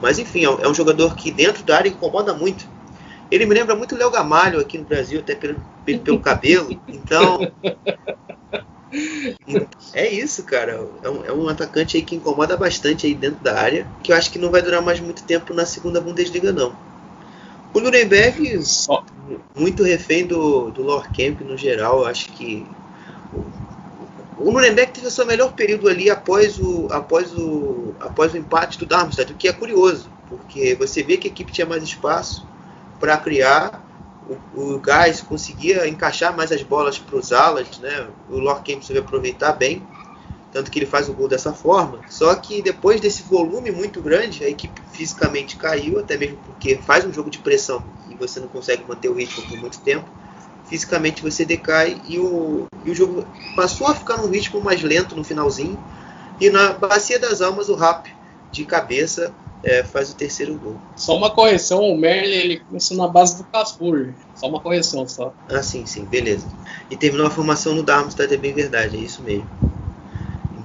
[0.00, 2.66] Mas enfim, é um- é um jogador que dentro da área incomoda muito.
[3.30, 6.80] Ele me lembra muito o Léo Gamalho aqui no Brasil, até pelo, pelo cabelo.
[6.88, 7.40] Então,
[9.92, 10.88] é isso, cara.
[11.02, 14.16] É um, é um atacante aí que incomoda bastante aí dentro da área, que eu
[14.16, 16.74] acho que não vai durar mais muito tempo na segunda Bundesliga, não.
[17.74, 18.60] O Nuremberg,
[19.54, 22.66] muito refém do, do Lorcamp no geral, eu acho que
[23.32, 28.38] o, o Nuremberg teve o seu melhor período ali após o, após o, após o
[28.38, 31.82] empate do Darmstadt, o que é curioso, porque você vê que a equipe tinha mais
[31.82, 32.46] espaço
[32.98, 33.82] para criar,
[34.28, 38.08] o, o Gás conseguia encaixar mais as bolas para os alas, né?
[38.28, 39.82] o Lorcamp soube aproveitar bem,
[40.52, 42.00] tanto que ele faz o gol dessa forma.
[42.08, 47.04] Só que depois desse volume muito grande, a equipe fisicamente caiu, até mesmo porque faz
[47.04, 50.08] um jogo de pressão e você não consegue manter o ritmo por muito tempo.
[50.66, 53.26] Fisicamente você decai e o, e o jogo
[53.56, 55.78] passou a ficar num ritmo mais lento no finalzinho.
[56.40, 58.08] E na Bacia das Almas, o Rap
[58.50, 59.32] de cabeça
[59.62, 60.76] é, faz o terceiro gol.
[60.96, 64.14] só uma correção, o Merlin ele começou na base do Casper.
[64.34, 65.34] Só uma correção só.
[65.48, 66.46] Ah, sim, sim, beleza.
[66.90, 69.48] E terminou a formação no Darmstadt, é bem verdade, é isso mesmo.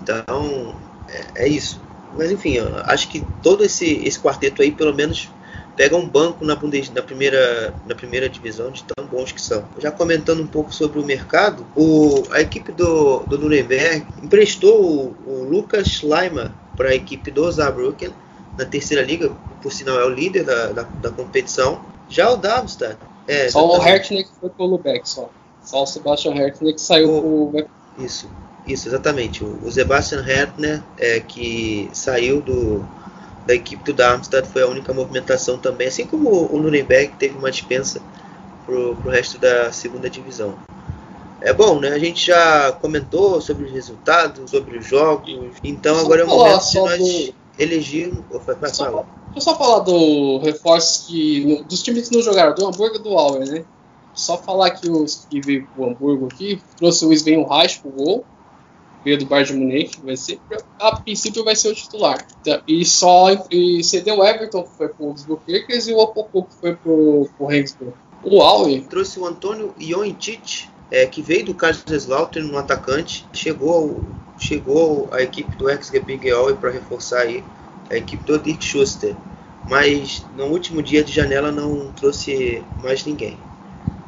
[0.01, 0.75] Então,
[1.09, 1.81] é, é isso.
[2.15, 5.29] Mas enfim, acho que todo esse, esse quarteto aí, pelo menos,
[5.75, 9.65] pega um banco na, Bundes, na, primeira, na primeira divisão de tão bons que são.
[9.79, 15.15] Já comentando um pouco sobre o mercado, o, a equipe do, do Nuremberg emprestou o,
[15.25, 18.11] o Lucas Schleimer para a equipe do Saarbrücken
[18.57, 19.31] na terceira liga,
[19.61, 21.81] por sinal é o líder da, da, da competição.
[22.09, 22.97] Já o Darmstadt.
[23.27, 23.79] É, Só o.
[23.81, 25.29] Hertner que foi pro Lubeck, só.
[25.63, 27.65] Só o Sebastian Hertner que saiu O- pro.
[27.97, 28.27] Isso,
[28.67, 29.43] isso, exatamente.
[29.43, 32.83] O, o Sebastian Hertner, é, que saiu do,
[33.45, 37.49] da equipe do Darmstadt, foi a única movimentação também, assim como o Nuremberg teve uma
[37.51, 38.01] dispensa
[38.65, 40.55] pro, pro resto da segunda divisão.
[41.41, 41.89] É bom, né?
[41.89, 45.29] A gente já comentou sobre os resultados, sobre os jogos,
[45.63, 48.23] então Só agora é o momento de nós do- elegirmos.
[48.31, 49.05] Opa, vai, Só, fala.
[49.33, 51.63] deixa eu só falar do reforço que.
[51.67, 53.65] dos times que não jogaram, do Hamburgo e do Auer, né?
[54.13, 58.23] Só falar que os que veio pro Hamburgo aqui, trouxe o Sven Reich pro gol,
[59.03, 60.39] veio do Bayern de Munique, vai ser,
[60.79, 62.23] a princípio vai ser o titular.
[62.45, 66.43] Tá, E só e cedeu o Everton, que foi pro Wolfsburg Kickers, e o Opoku,
[66.43, 67.93] que foi pro, pro Regensburg.
[68.23, 74.22] O Auer, trouxe o Antônio Iontich, é, que veio do Kaiserslautern, um atacante, chegou ao-
[74.43, 77.45] chegou à equipe do ex-GB Aue para reforçar aí
[77.89, 79.15] a equipe do Dirk Schuster,
[79.65, 83.37] mas no último dia de janela não trouxe mais ninguém,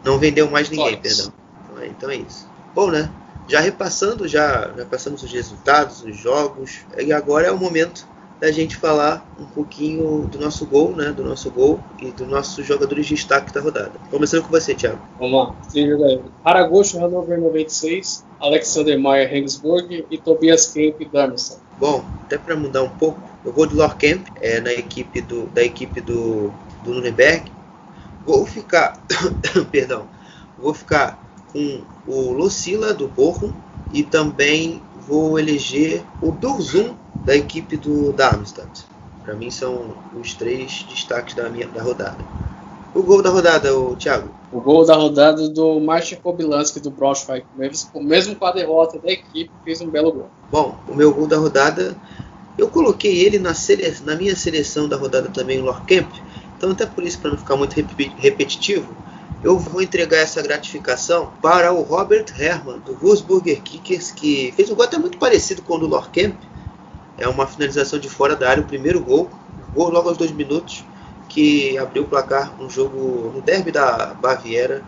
[0.03, 1.31] não vendeu mais ninguém, perdão.
[1.63, 2.47] Então é, então é isso.
[2.73, 3.09] Bom, né?
[3.47, 8.05] Já repassando, já, já passamos os resultados, os jogos, e agora é o momento
[8.39, 11.11] da gente falar um pouquinho do nosso gol, né?
[11.11, 13.93] Do nosso gol e dos nossos jogadores de destaque da rodada.
[14.11, 14.99] Começando com você, Thiago.
[15.19, 15.55] vamos lá.
[16.43, 21.61] Haragocho, Hannover 96, Alexander Meyer, Regensburg e Tobias Kemp, Darmstadt.
[21.79, 25.63] Bom, até para mudar um pouco, eu vou de Lorcamp, é, na equipe do, da
[25.63, 26.51] equipe do,
[26.83, 27.51] do Nuremberg.
[28.25, 29.01] Vou ficar,
[29.71, 30.07] perdão,
[30.57, 31.19] vou ficar
[31.51, 33.53] com o Lucila do Bochum
[33.93, 36.95] e também vou eleger o Durzum
[37.25, 38.85] da equipe do Darmstadt.
[39.23, 42.23] Para mim são os três destaques da minha da rodada.
[42.93, 44.29] O gol da rodada, o Thiago.
[44.51, 49.11] O gol da rodada do Martin Kobilanski do Braunschweig, mesmo, mesmo com a derrota da
[49.11, 50.29] equipe, fez um belo gol.
[50.49, 51.97] Bom, o meu gol da rodada,
[52.57, 53.93] eu coloquei ele na, sele...
[54.05, 56.09] na minha seleção da rodada também, o Lorcamp.
[56.57, 58.95] Então, até por isso, para não ficar muito rep- repetitivo,
[59.43, 64.75] eu vou entregar essa gratificação para o Robert Herrmann, do Wolfsburger Kickers, que fez um
[64.75, 66.35] gol até muito parecido com o do Lorcamp.
[67.17, 69.29] É uma finalização de fora da área, o primeiro gol.
[69.73, 70.85] Gol logo aos dois minutos,
[71.29, 74.83] que abriu o placar no jogo no derby da Baviera.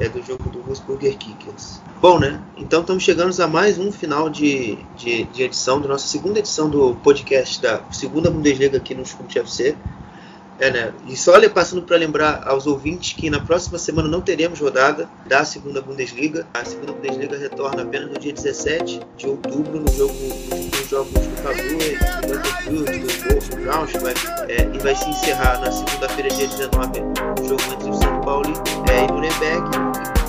[0.00, 1.80] é do jogo do Wolfsburger Kickers.
[2.00, 2.40] Bom, né?
[2.56, 6.70] Então estamos chegando a mais um final de, de, de edição, da nossa segunda edição
[6.70, 9.76] do podcast da segunda Bundesliga aqui no Scrum FC.
[10.60, 10.92] É, né?
[11.06, 15.44] E só passando para lembrar aos ouvintes que na próxima semana não teremos rodada da
[15.44, 16.46] segunda Bundesliga.
[16.52, 21.42] A segunda Bundesliga retorna apenas no dia 17 de outubro, no jogo nos jogos do
[21.42, 21.62] Cadu,
[22.26, 27.48] do Butterfield, do Wolf, Braunschweig, é, e vai se encerrar na segunda-feira, dia 19, no
[27.48, 28.52] jogo entre o São Paulo
[28.90, 29.68] é, e Nuremberg.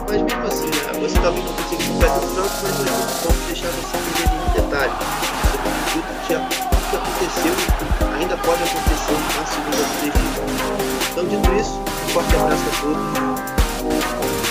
[0.08, 2.86] Mas mesmo assim, né, você talvez não consiga completar os jogos, mas eu
[3.28, 4.94] posso deixar você entender nenhum detalhe
[5.52, 10.16] sobre tudo que aconteceu ainda pode acontecer na segunda-feira.
[11.12, 14.49] Então, dito isso, um forte abraço a todos.